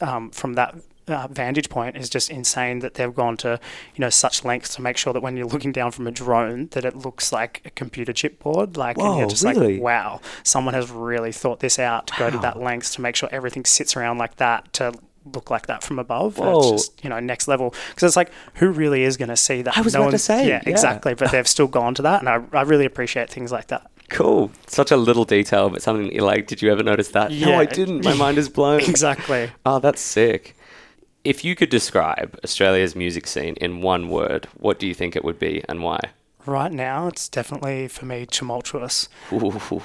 um, 0.02 0.32
from 0.32 0.54
that 0.54 0.76
uh, 1.08 1.28
vantage 1.30 1.70
point 1.70 1.96
is 1.98 2.10
just 2.10 2.30
insane. 2.30 2.80
That 2.80 2.96
they've 2.96 3.14
gone 3.14 3.38
to 3.38 3.60
you 3.96 4.02
know 4.02 4.10
such 4.10 4.44
lengths 4.44 4.76
to 4.76 4.82
make 4.82 4.98
sure 4.98 5.14
that 5.14 5.22
when 5.22 5.38
you're 5.38 5.48
looking 5.48 5.72
down 5.72 5.92
from 5.92 6.08
a 6.08 6.12
drone, 6.12 6.68
that 6.72 6.86
it 6.86 6.96
looks 6.96 7.32
like 7.32 7.62
a 7.66 7.70
computer 7.72 8.14
chipboard. 8.14 8.78
Like 8.78 8.98
and 8.98 9.18
you're 9.20 9.28
just 9.28 9.44
really? 9.44 9.76
like, 9.76 9.82
wow, 9.84 10.22
someone 10.44 10.74
has 10.74 10.90
really 10.92 11.32
thought 11.32 11.60
this 11.60 11.80
out 11.80 12.08
to 12.08 12.14
go 12.18 12.30
to 12.30 12.38
that 12.40 12.60
lengths 12.60 12.96
to 12.96 13.02
make 13.02 13.16
sure 13.16 13.30
everything 13.32 13.66
sits 13.66 13.96
around 13.96 14.18
like 14.18 14.38
that 14.38 14.72
to 14.74 14.94
look 15.34 15.50
like 15.50 15.68
that 15.68 15.84
from 15.84 16.00
above. 16.00 16.38
Whoa. 16.38 16.60
It's 16.60 16.72
just 16.72 17.04
you 17.04 17.10
know 17.10 17.20
next 17.20 17.48
level 17.48 17.74
because 17.90 18.04
it's 18.04 18.16
like 18.16 18.32
who 18.56 18.70
really 18.70 19.04
is 19.04 19.18
going 19.18 19.30
to 19.30 19.38
see 19.38 19.62
that? 19.62 19.78
I 19.78 19.82
was 19.82 19.96
about 19.96 20.12
to 20.12 20.18
say, 20.18 20.48
yeah, 20.48 20.62
yeah. 20.64 20.70
exactly. 20.70 21.14
But 21.14 21.32
they've 21.32 21.48
still 21.48 21.68
gone 21.68 21.96
to 21.96 22.02
that, 22.04 22.20
and 22.22 22.30
I, 22.30 22.42
I 22.58 22.62
really 22.64 22.86
appreciate 22.86 23.30
things 23.30 23.52
like 23.52 23.68
that. 23.68 23.90
Cool. 24.10 24.52
Such 24.68 24.92
a 24.92 24.98
little 24.98 25.26
detail, 25.26 25.70
but 25.70 25.82
something 25.82 26.08
that 26.08 26.14
you're 26.14 26.24
like, 26.24 26.48
did 26.48 26.62
you 26.62 26.72
ever 26.72 26.82
notice 26.82 27.10
that? 27.10 27.30
No, 27.30 27.36
Yeah. 27.36 27.60
I 27.60 27.66
didn't. 27.66 28.06
My 28.06 28.14
mind 28.14 28.38
is 28.38 28.48
blown. 28.48 28.80
Exactly. 28.88 29.52
Oh, 29.66 29.80
that's 29.80 30.00
sick. 30.00 30.56
If 31.28 31.44
you 31.44 31.58
could 31.58 31.70
describe 31.70 32.40
Australia's 32.42 32.96
music 32.96 33.28
scene 33.28 33.56
in 33.56 33.82
one 33.82 34.08
word, 34.08 34.48
what 34.56 34.80
do 34.80 34.88
you 34.88 34.94
think 34.94 35.14
it 35.14 35.26
would 35.26 35.38
be 35.38 35.62
and 35.68 35.84
why? 35.84 36.00
Right 36.46 36.72
now, 36.72 37.10
it's 37.10 37.28
definitely 37.28 37.90
for 37.90 38.06
me 38.06 38.26
tumultuous. 38.26 39.10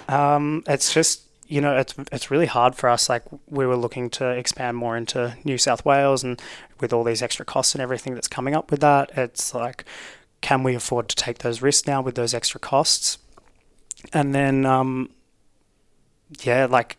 Um, 0.08 0.62
it's 0.68 0.94
just 0.94 1.22
you 1.48 1.60
know 1.60 1.76
it's 1.76 1.96
it's 2.12 2.30
really 2.30 2.46
hard 2.46 2.76
for 2.76 2.88
us. 2.88 3.08
Like 3.08 3.24
we 3.48 3.66
were 3.66 3.74
looking 3.74 4.08
to 4.10 4.28
expand 4.28 4.76
more 4.76 4.96
into 4.96 5.36
New 5.42 5.58
South 5.58 5.84
Wales, 5.84 6.22
and 6.22 6.40
with 6.78 6.92
all 6.92 7.02
these 7.02 7.22
extra 7.22 7.44
costs 7.44 7.74
and 7.74 7.82
everything 7.82 8.14
that's 8.14 8.28
coming 8.28 8.54
up 8.54 8.70
with 8.70 8.78
that, 8.78 9.10
it's 9.16 9.52
like, 9.52 9.84
can 10.42 10.62
we 10.62 10.76
afford 10.76 11.08
to 11.08 11.16
take 11.16 11.38
those 11.38 11.60
risks 11.60 11.88
now 11.88 12.00
with 12.00 12.14
those 12.14 12.34
extra 12.34 12.60
costs? 12.60 13.18
And 14.12 14.32
then, 14.32 14.64
um, 14.64 15.10
yeah, 16.44 16.66
like 16.66 16.98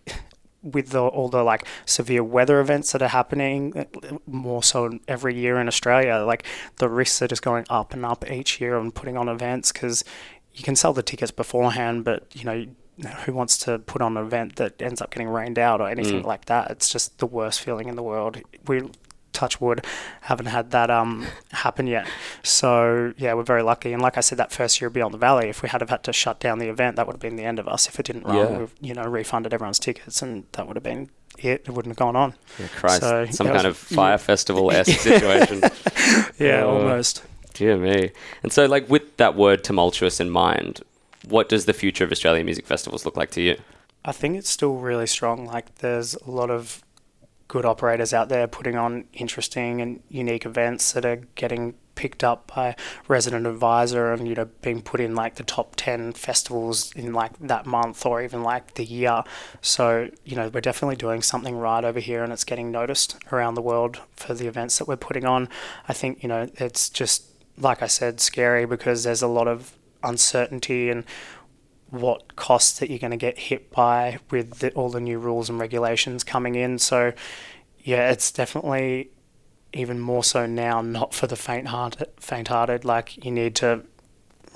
with 0.63 0.89
the, 0.89 1.01
all 1.01 1.29
the 1.29 1.43
like 1.43 1.67
severe 1.85 2.23
weather 2.23 2.59
events 2.59 2.93
that 2.93 3.01
are 3.01 3.09
happening 3.09 3.77
uh, 3.77 4.17
more 4.25 4.63
so 4.63 4.99
every 5.07 5.35
year 5.35 5.59
in 5.59 5.67
Australia, 5.67 6.23
like 6.25 6.45
the 6.77 6.89
risks 6.89 7.21
are 7.21 7.27
just 7.27 7.43
going 7.43 7.65
up 7.69 7.93
and 7.93 8.05
up 8.05 8.29
each 8.31 8.59
year 8.59 8.75
on 8.77 8.91
putting 8.91 9.17
on 9.17 9.27
events 9.27 9.71
because 9.71 10.03
you 10.53 10.63
can 10.63 10.75
sell 10.75 10.93
the 10.93 11.03
tickets 11.03 11.31
beforehand, 11.31 12.05
but 12.05 12.25
you 12.33 12.45
know 12.45 12.65
who 13.25 13.33
wants 13.33 13.57
to 13.57 13.79
put 13.79 14.01
on 14.01 14.17
an 14.17 14.23
event 14.23 14.55
that 14.57 14.79
ends 14.81 15.01
up 15.01 15.09
getting 15.11 15.27
rained 15.27 15.57
out 15.57 15.81
or 15.81 15.89
anything 15.89 16.21
like 16.23 16.45
that? 16.45 16.71
It's 16.71 16.89
just 16.89 17.17
the 17.17 17.25
worst 17.25 17.61
feeling 17.61 17.89
in 17.89 17.95
the 17.95 18.03
world. 18.03 18.39
We 18.67 18.89
touch 19.33 19.59
wood 19.59 19.85
haven't 20.21 20.45
had 20.45 20.71
that 20.71 20.89
um 20.89 21.25
happen 21.51 21.87
yet 21.87 22.07
so 22.43 23.13
yeah 23.17 23.33
we're 23.33 23.43
very 23.43 23.63
lucky 23.63 23.91
and 23.93 24.01
like 24.01 24.17
i 24.17 24.21
said 24.21 24.37
that 24.37 24.51
first 24.51 24.79
year 24.79 24.89
beyond 24.89 25.13
the 25.13 25.17
valley 25.17 25.49
if 25.49 25.61
we 25.63 25.69
had 25.69 25.81
have 25.81 25.89
had 25.89 26.03
to 26.03 26.13
shut 26.13 26.39
down 26.39 26.59
the 26.59 26.67
event 26.69 26.95
that 26.95 27.05
would 27.07 27.13
have 27.13 27.19
been 27.21 27.35
the 27.35 27.43
end 27.43 27.59
of 27.59 27.67
us 27.67 27.87
if 27.87 27.99
it 27.99 28.05
didn't 28.05 28.23
run 28.25 28.35
Yeah. 28.37 28.57
we've 28.59 28.73
you 28.81 28.93
know 28.93 29.03
refunded 29.03 29.53
everyone's 29.53 29.79
tickets 29.79 30.21
and 30.21 30.45
that 30.53 30.67
would 30.67 30.75
have 30.75 30.83
been 30.83 31.09
it 31.39 31.63
it 31.65 31.69
wouldn't 31.71 31.91
have 31.91 31.97
gone 31.97 32.15
on 32.15 32.35
Yeah, 32.59 32.67
Christ. 32.67 33.01
So, 33.01 33.25
Some 33.31 33.47
yeah, 33.47 33.53
kind 33.53 33.65
it 33.65 33.69
of 33.69 33.89
was- 33.89 33.95
fire 33.97 34.17
festival 34.29 34.71
esque 34.71 34.99
situation. 34.99 35.61
yeah 36.37 36.61
Uh, 36.63 36.67
almost 36.67 37.23
Dear 37.55 37.77
me. 37.77 38.11
And 38.41 38.51
so, 38.51 38.65
like, 38.65 38.89
with 38.89 39.17
that 39.17 39.35
word 39.35 39.63
tumultuous 39.63 40.19
in 40.19 40.31
mind, 40.31 40.81
what 41.27 41.49
does 41.49 41.65
the 41.65 41.73
future 41.73 42.03
of 42.03 42.11
Australian 42.11 42.45
music 42.45 42.65
festivals 42.65 43.05
look 43.05 43.15
like 43.15 43.29
to 43.31 43.41
you? 43.41 43.57
I 44.03 44.11
think 44.11 44.37
it's 44.37 44.49
still 44.49 44.73
really 44.77 45.05
strong. 45.05 45.45
Like 45.45 45.75
there's 45.75 46.15
a 46.15 46.31
lot 46.31 46.49
of 46.49 46.83
good 47.53 47.65
operators 47.65 48.15
out 48.15 48.29
there 48.29 48.47
putting 48.47 48.75
on 48.75 49.05
interesting 49.13 49.79
and 49.79 50.01
unique 50.09 50.43
events 50.43 50.93
that 50.93 51.05
are 51.05 51.17
getting 51.35 51.75
picked 51.93 52.23
up 52.23 52.51
by 52.55 52.75
resident 53.07 53.45
advisor 53.45 54.11
and 54.11 54.27
you 54.27 54.33
know 54.33 54.49
being 54.63 54.81
put 54.81 54.99
in 54.99 55.13
like 55.13 55.35
the 55.35 55.43
top 55.43 55.75
10 55.75 56.13
festivals 56.13 56.91
in 56.93 57.13
like 57.13 57.37
that 57.37 57.67
month 57.67 58.07
or 58.07 58.23
even 58.23 58.41
like 58.41 58.73
the 58.73 58.83
year. 58.83 59.23
So 59.61 60.09
you 60.25 60.35
know 60.35 60.49
we're 60.51 60.61
definitely 60.61 60.95
doing 60.95 61.21
something 61.21 61.55
right 61.55 61.85
over 61.85 61.99
here 61.99 62.23
and 62.23 62.33
it's 62.33 62.43
getting 62.43 62.71
noticed 62.71 63.17
around 63.31 63.53
the 63.53 63.61
world 63.61 64.01
for 64.15 64.33
the 64.33 64.47
events 64.47 64.79
that 64.79 64.87
we're 64.87 64.95
putting 64.95 65.23
on. 65.23 65.47
I 65.87 65.93
think 65.93 66.23
you 66.23 66.29
know 66.29 66.49
it's 66.55 66.89
just 66.89 67.25
like 67.55 67.83
i 67.83 67.87
said 67.87 68.19
scary 68.19 68.65
because 68.65 69.03
there's 69.03 69.21
a 69.21 69.27
lot 69.27 69.47
of 69.47 69.77
uncertainty 70.03 70.89
and 70.89 71.03
what 71.93 72.35
costs 72.35 72.79
that 72.79 72.89
you're 72.89 72.97
going 72.97 73.11
to 73.11 73.17
get 73.17 73.37
hit 73.37 73.69
by 73.69 74.17
with 74.31 74.59
the, 74.59 74.71
all 74.71 74.89
the 74.89 74.99
new 74.99 75.19
rules 75.19 75.47
and 75.47 75.59
regulations 75.59 76.23
coming 76.23 76.55
in. 76.55 76.79
So, 76.79 77.13
yeah, 77.79 78.09
it's 78.09 78.31
definitely 78.31 79.11
even 79.73 79.99
more 79.99 80.23
so 80.23 80.47
now 80.47 80.81
not 80.81 81.13
for 81.13 81.27
the 81.27 81.35
faint-hearted. 81.35 82.09
Faint-hearted, 82.17 82.83
like 82.83 83.23
you 83.23 83.31
need 83.31 83.55
to 83.57 83.83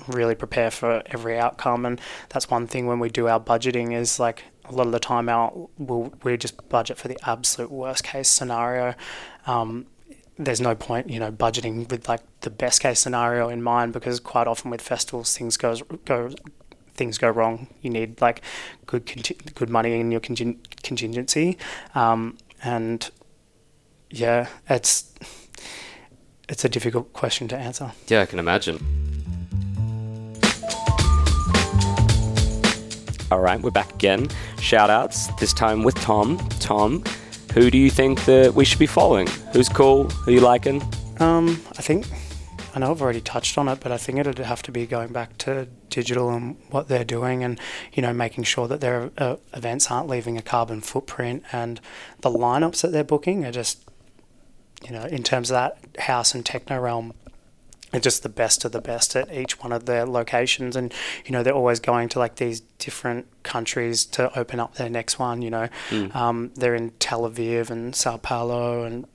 really 0.08 0.34
prepare 0.34 0.70
for 0.70 1.02
every 1.06 1.38
outcome, 1.38 1.86
and 1.86 2.00
that's 2.28 2.50
one 2.50 2.66
thing 2.66 2.86
when 2.86 2.98
we 2.98 3.08
do 3.08 3.28
our 3.28 3.40
budgeting 3.40 3.94
is 3.94 4.18
like 4.18 4.42
a 4.64 4.72
lot 4.72 4.86
of 4.86 4.92
the 4.92 5.00
time 5.00 5.28
our 5.28 5.68
we'll, 5.78 6.12
we 6.24 6.36
just 6.36 6.68
budget 6.68 6.98
for 6.98 7.06
the 7.06 7.18
absolute 7.24 7.70
worst 7.70 8.02
case 8.02 8.28
scenario. 8.28 8.94
Um, 9.46 9.86
there's 10.38 10.60
no 10.60 10.74
point, 10.74 11.08
you 11.08 11.20
know, 11.20 11.30
budgeting 11.30 11.88
with 11.88 12.08
like 12.08 12.20
the 12.40 12.50
best 12.50 12.80
case 12.80 12.98
scenario 12.98 13.48
in 13.48 13.62
mind 13.62 13.92
because 13.92 14.18
quite 14.18 14.46
often 14.46 14.70
with 14.70 14.80
festivals 14.80 15.36
things 15.36 15.56
goes 15.56 15.82
go 16.04 16.30
things 16.98 17.16
go 17.16 17.30
wrong. 17.30 17.68
You 17.80 17.90
need 17.90 18.20
like 18.20 18.42
good 18.86 19.06
conti- 19.06 19.38
good 19.54 19.70
money 19.70 19.98
in 19.98 20.10
your 20.10 20.20
contin- 20.20 20.58
contingency, 20.82 21.56
um, 21.94 22.36
and 22.62 23.10
yeah, 24.10 24.48
it's 24.68 25.14
it's 26.48 26.64
a 26.64 26.68
difficult 26.68 27.12
question 27.14 27.48
to 27.48 27.56
answer. 27.56 27.92
Yeah, 28.08 28.22
I 28.22 28.26
can 28.26 28.38
imagine. 28.38 28.78
All 33.30 33.40
right, 33.40 33.60
we're 33.60 33.70
back 33.70 33.92
again. 33.94 34.28
Shout 34.58 34.88
outs, 34.88 35.26
this 35.38 35.52
time 35.52 35.82
with 35.82 35.94
Tom. 35.96 36.38
Tom, 36.60 37.04
who 37.52 37.70
do 37.70 37.76
you 37.76 37.90
think 37.90 38.24
that 38.24 38.54
we 38.54 38.64
should 38.64 38.78
be 38.78 38.86
following? 38.86 39.26
Who's 39.52 39.68
cool? 39.68 40.08
Who 40.24 40.32
you 40.32 40.40
liking? 40.40 40.82
Um, 41.20 41.62
I 41.76 41.82
think 41.82 42.06
I 42.78 42.80
know 42.80 42.92
I've 42.92 43.02
already 43.02 43.20
touched 43.20 43.58
on 43.58 43.66
it, 43.66 43.80
but 43.80 43.90
I 43.90 43.96
think 43.96 44.20
it'd 44.20 44.38
have 44.38 44.62
to 44.62 44.70
be 44.70 44.86
going 44.86 45.12
back 45.12 45.36
to 45.38 45.66
DGTL 45.90 46.36
and 46.36 46.56
what 46.70 46.86
they're 46.86 47.02
doing, 47.02 47.42
and 47.42 47.58
you 47.92 48.02
know, 48.02 48.12
making 48.12 48.44
sure 48.44 48.68
that 48.68 48.80
their 48.80 49.10
uh, 49.18 49.34
events 49.52 49.90
aren't 49.90 50.06
leaving 50.06 50.38
a 50.38 50.42
carbon 50.42 50.80
footprint, 50.80 51.42
and 51.50 51.80
the 52.20 52.30
lineups 52.30 52.82
that 52.82 52.92
they're 52.92 53.02
booking 53.02 53.44
are 53.44 53.50
just, 53.50 53.84
you 54.84 54.92
know, 54.92 55.02
in 55.06 55.24
terms 55.24 55.50
of 55.50 55.54
that 55.54 56.02
house 56.02 56.36
and 56.36 56.46
techno 56.46 56.78
realm. 56.78 57.14
Are 57.92 57.98
just 57.98 58.22
the 58.22 58.28
best 58.28 58.66
of 58.66 58.72
the 58.72 58.82
best 58.82 59.16
at 59.16 59.32
each 59.32 59.60
one 59.60 59.72
of 59.72 59.86
their 59.86 60.04
locations, 60.04 60.76
and 60.76 60.94
you 61.24 61.32
know 61.32 61.42
they're 61.42 61.54
always 61.54 61.80
going 61.80 62.10
to 62.10 62.20
like 62.20 62.36
these 62.36 62.60
different 62.60 63.26
countries 63.42 64.04
to 64.04 64.38
open 64.38 64.60
up 64.60 64.74
their 64.74 64.90
next 64.90 65.18
one. 65.18 65.40
You 65.42 65.50
know, 65.50 65.68
um, 66.12 66.52
they're 66.54 66.74
in 66.74 66.90
Tel 67.00 67.22
Aviv 67.22 67.70
and 67.70 67.96
Sao 67.96 68.18
Paulo 68.18 68.84
and 68.84 69.06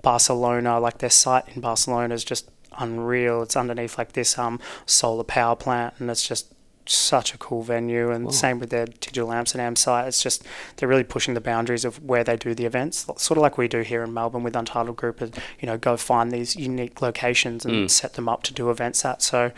Barcelona, 0.00 0.80
like 0.80 0.98
their 0.98 1.10
site 1.10 1.44
in 1.54 1.60
Barcelona 1.60 2.14
is 2.14 2.24
just 2.24 2.48
unreal. 2.78 3.42
It's 3.42 3.56
underneath 3.56 3.98
like 3.98 4.12
this 4.12 4.38
um 4.38 4.60
solar 4.86 5.24
power 5.24 5.56
plant, 5.56 5.94
and 5.98 6.10
it's 6.10 6.26
just 6.26 6.52
such 6.86 7.34
a 7.34 7.38
cool 7.38 7.62
venue. 7.62 8.10
And 8.10 8.34
same 8.34 8.58
with 8.58 8.70
their 8.70 8.86
DGTL 8.86 9.34
Amsterdam 9.34 9.76
site. 9.76 10.08
It's 10.08 10.22
just 10.22 10.44
they're 10.76 10.88
really 10.88 11.04
pushing 11.04 11.34
the 11.34 11.40
boundaries 11.40 11.84
of 11.84 12.02
where 12.02 12.24
they 12.24 12.36
do 12.36 12.54
the 12.54 12.64
events, 12.64 13.06
sort 13.16 13.38
of 13.38 13.42
like 13.42 13.58
we 13.58 13.68
do 13.68 13.80
here 13.80 14.02
in 14.02 14.12
Melbourne 14.12 14.42
with 14.42 14.56
Untitled 14.56 14.96
Group. 14.96 15.20
And, 15.20 15.36
you 15.60 15.66
know, 15.66 15.78
go 15.78 15.96
find 15.96 16.30
these 16.30 16.56
unique 16.56 17.00
locations 17.00 17.64
and 17.64 17.90
set 17.90 18.14
them 18.14 18.28
up 18.28 18.42
to 18.44 18.52
do 18.52 18.70
events 18.70 19.04
at. 19.04 19.22
So. 19.22 19.52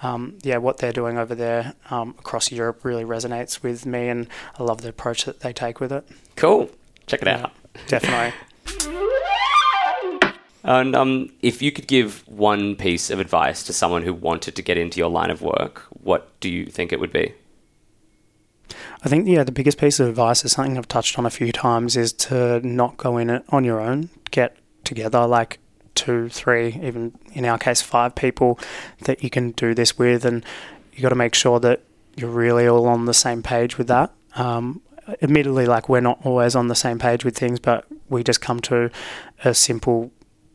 Um, 0.00 0.38
yeah, 0.42 0.58
what 0.58 0.78
they're 0.78 0.92
doing 0.92 1.18
over 1.18 1.34
there 1.34 1.74
um, 1.90 2.14
across 2.20 2.52
Europe 2.52 2.84
really 2.84 3.02
resonates 3.02 3.64
with 3.64 3.84
me, 3.84 4.08
and 4.08 4.28
I 4.56 4.62
love 4.62 4.82
the 4.82 4.90
approach 4.90 5.24
that 5.24 5.40
they 5.40 5.52
take 5.52 5.80
with 5.80 5.90
it. 5.90 6.06
Cool. 6.36 6.70
Check 7.08 7.22
it 7.22 7.26
out. 7.26 7.50
Definitely. 7.88 8.32
And 10.68 10.94
um, 10.94 11.32
if 11.40 11.62
you 11.62 11.72
could 11.72 11.86
give 11.86 12.28
one 12.28 12.76
piece 12.76 13.08
of 13.08 13.20
advice 13.20 13.62
to 13.62 13.72
someone 13.72 14.02
who 14.02 14.12
wanted 14.12 14.54
to 14.54 14.60
get 14.60 14.76
into 14.76 14.98
your 14.98 15.08
line 15.08 15.30
of 15.30 15.40
work, 15.40 15.86
what 16.02 16.38
do 16.40 16.50
you 16.50 16.66
think 16.66 16.92
it 16.92 17.00
would 17.00 17.10
be? 17.10 17.32
I 19.02 19.08
think 19.08 19.26
yeah, 19.26 19.44
the 19.44 19.52
biggest 19.52 19.78
piece 19.78 19.98
of 19.98 20.08
advice 20.08 20.44
is 20.44 20.52
something 20.52 20.76
I've 20.76 20.86
touched 20.86 21.18
on 21.18 21.24
a 21.24 21.30
few 21.30 21.52
times 21.52 21.96
is 21.96 22.12
to 22.12 22.60
not 22.60 22.98
go 22.98 23.16
in 23.16 23.30
it 23.30 23.44
on 23.48 23.64
your 23.64 23.80
own. 23.80 24.10
Get 24.30 24.58
together 24.84 25.26
like 25.26 25.58
two, 25.94 26.28
three, 26.28 26.78
even 26.82 27.18
in 27.32 27.46
our 27.46 27.56
case 27.56 27.80
five 27.80 28.14
people 28.14 28.60
that 29.04 29.24
you 29.24 29.30
can 29.30 29.52
do 29.52 29.72
this 29.74 29.96
with, 29.96 30.26
and 30.26 30.44
you 30.92 31.00
got 31.00 31.08
to 31.08 31.14
make 31.14 31.34
sure 31.34 31.58
that 31.60 31.80
you're 32.14 32.28
really 32.28 32.68
all 32.68 32.86
on 32.88 33.06
the 33.06 33.14
same 33.14 33.42
page 33.42 33.78
with 33.78 33.86
that. 33.86 34.12
Um, 34.36 34.82
admittedly, 35.22 35.64
like 35.64 35.88
we're 35.88 36.02
not 36.02 36.18
always 36.24 36.54
on 36.54 36.68
the 36.68 36.74
same 36.74 36.98
page 36.98 37.24
with 37.24 37.38
things, 37.38 37.58
but 37.58 37.86
we 38.10 38.22
just 38.22 38.42
come 38.42 38.60
to 38.60 38.90
a 39.46 39.54
simple 39.54 40.10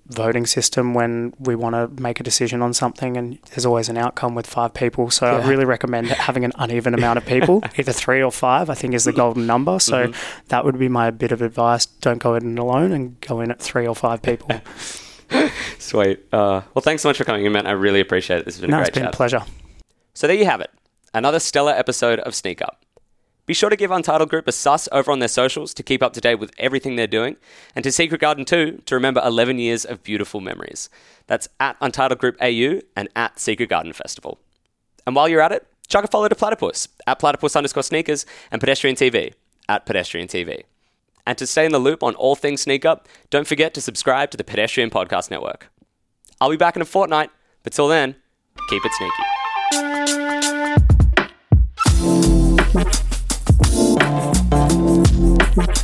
voting 0.08 0.46
system 0.46 0.94
when 0.94 1.34
we 1.40 1.56
want 1.56 1.74
to 1.74 2.02
make 2.02 2.20
a 2.20 2.24
decision 2.24 2.62
on 2.62 2.74
something 2.74 3.16
and 3.16 3.40
there's 3.52 3.66
always 3.66 3.88
an 3.88 3.98
outcome 3.98 4.36
with 4.36 4.46
five 4.46 4.74
people 4.74 5.10
so 5.10 5.26
i 5.26 5.48
really 5.48 5.64
recommend 5.64 6.08
having 6.08 6.44
an 6.44 6.52
uneven 6.58 6.94
amount 6.94 7.18
of 7.18 7.26
people 7.26 7.64
either 7.78 7.94
three 7.94 8.22
or 8.22 8.32
five 8.32 8.70
i 8.70 8.74
think 8.74 8.94
is 8.94 9.06
the 9.06 9.14
golden 9.14 9.46
number 9.48 9.80
so 9.80 10.12
that 10.50 10.66
would 10.66 10.78
be 10.78 10.90
my 10.90 11.10
bit 11.10 11.32
of 11.32 11.42
advice 11.42 11.86
don't 11.86 12.18
go 12.20 12.36
in 12.36 12.58
alone 12.58 12.92
and 12.92 13.20
go 13.22 13.40
in 13.40 13.50
at 13.50 13.60
three 13.62 13.88
or 13.88 13.96
five 13.96 14.22
people 14.22 14.50
Sweet. 15.80 16.20
Uh, 16.32 16.62
well, 16.74 16.82
thanks 16.82 17.02
so 17.02 17.10
much 17.10 17.18
for 17.18 17.24
coming 17.24 17.44
in, 17.46 17.52
man. 17.52 17.66
I 17.66 17.72
really 17.72 18.00
appreciate 18.00 18.40
it. 18.40 18.46
This 18.46 18.56
has 18.56 18.62
been 18.62 18.70
no 18.70 18.78
a 18.78 18.82
it's 18.82 18.90
great 18.90 18.96
been 18.96 19.04
chat. 19.06 19.14
a 19.14 19.18
pleasure 19.18 19.42
So 20.14 20.28
there 20.28 20.36
you 20.36 20.46
have 20.46 20.62
it. 20.62 20.70
Another 21.12 21.40
stellar 21.40 21.72
episode 21.72 22.20
of 22.20 22.36
Sneak 22.36 22.62
Up. 22.62 22.83
Be 23.46 23.54
sure 23.54 23.70
to 23.70 23.76
give 23.76 23.92
Untitled 23.92 24.30
Group 24.30 24.48
a 24.48 24.54
sus 24.54 24.88
over 24.94 25.12
on 25.12 25.20
their 25.20 25.28
socials 25.28 25.74
to 25.74 25.84
keep 25.84 26.02
up 26.02 26.14
to 26.14 26.22
date 26.22 26.36
with 26.36 26.54
everything 26.58 26.96
they're 26.96 27.08
doing, 27.08 27.36
and 27.76 27.84
to 27.84 27.92
Secret 27.92 28.22
Garden 28.22 28.46
too 28.46 28.82
to 28.86 28.96
remember 28.96 29.22
11 29.24 29.60
years 29.60 29.84
of 29.84 30.02
beautiful 30.02 30.40
memories. 30.40 30.90
That's 31.28 31.50
at 31.60 31.76
Untitled 31.82 32.20
Group 32.20 32.38
AU 32.42 32.80
and 32.96 33.10
at 33.18 33.40
Secret 33.40 33.68
Garden 33.68 33.92
Festival. 33.92 34.40
And 35.06 35.14
while 35.14 35.28
you're 35.28 35.42
at 35.42 35.52
it, 35.52 35.68
chuck 35.90 36.06
a 36.06 36.08
follow 36.08 36.30
to 36.30 36.36
Platypus 36.36 36.88
at 37.06 37.20
Platypus 37.20 37.58
underscore 37.58 37.84
sneakers 37.84 38.26
and 38.50 38.62
Pedestrian 38.62 38.96
TV 38.96 39.34
at 39.68 39.86
Pedestrian 39.86 40.30
TV. 40.30 40.64
And 41.26 41.38
to 41.38 41.46
stay 41.46 41.66
in 41.66 41.74
the 41.74 41.80
loop 41.80 42.02
on 42.02 42.16
all 42.16 42.36
things 42.36 42.62
sneaker, 42.62 43.02
don't 43.30 43.48
forget 43.48 43.74
to 43.74 43.82
subscribe 43.82 44.32
to 44.32 44.38
the 44.38 44.44
Pedestrian 44.46 44.90
Podcast 44.90 45.30
Network. 45.30 45.70
I'll 46.40 46.50
be 46.50 46.58
back 46.58 46.78
in 46.78 46.82
a 46.82 46.86
fortnight, 46.86 47.30
but 47.64 47.74
till 47.74 47.90
then, 47.90 48.16
keep 48.70 48.84
it 48.86 48.92
sneaky. 48.94 49.24
Network. 55.56 55.83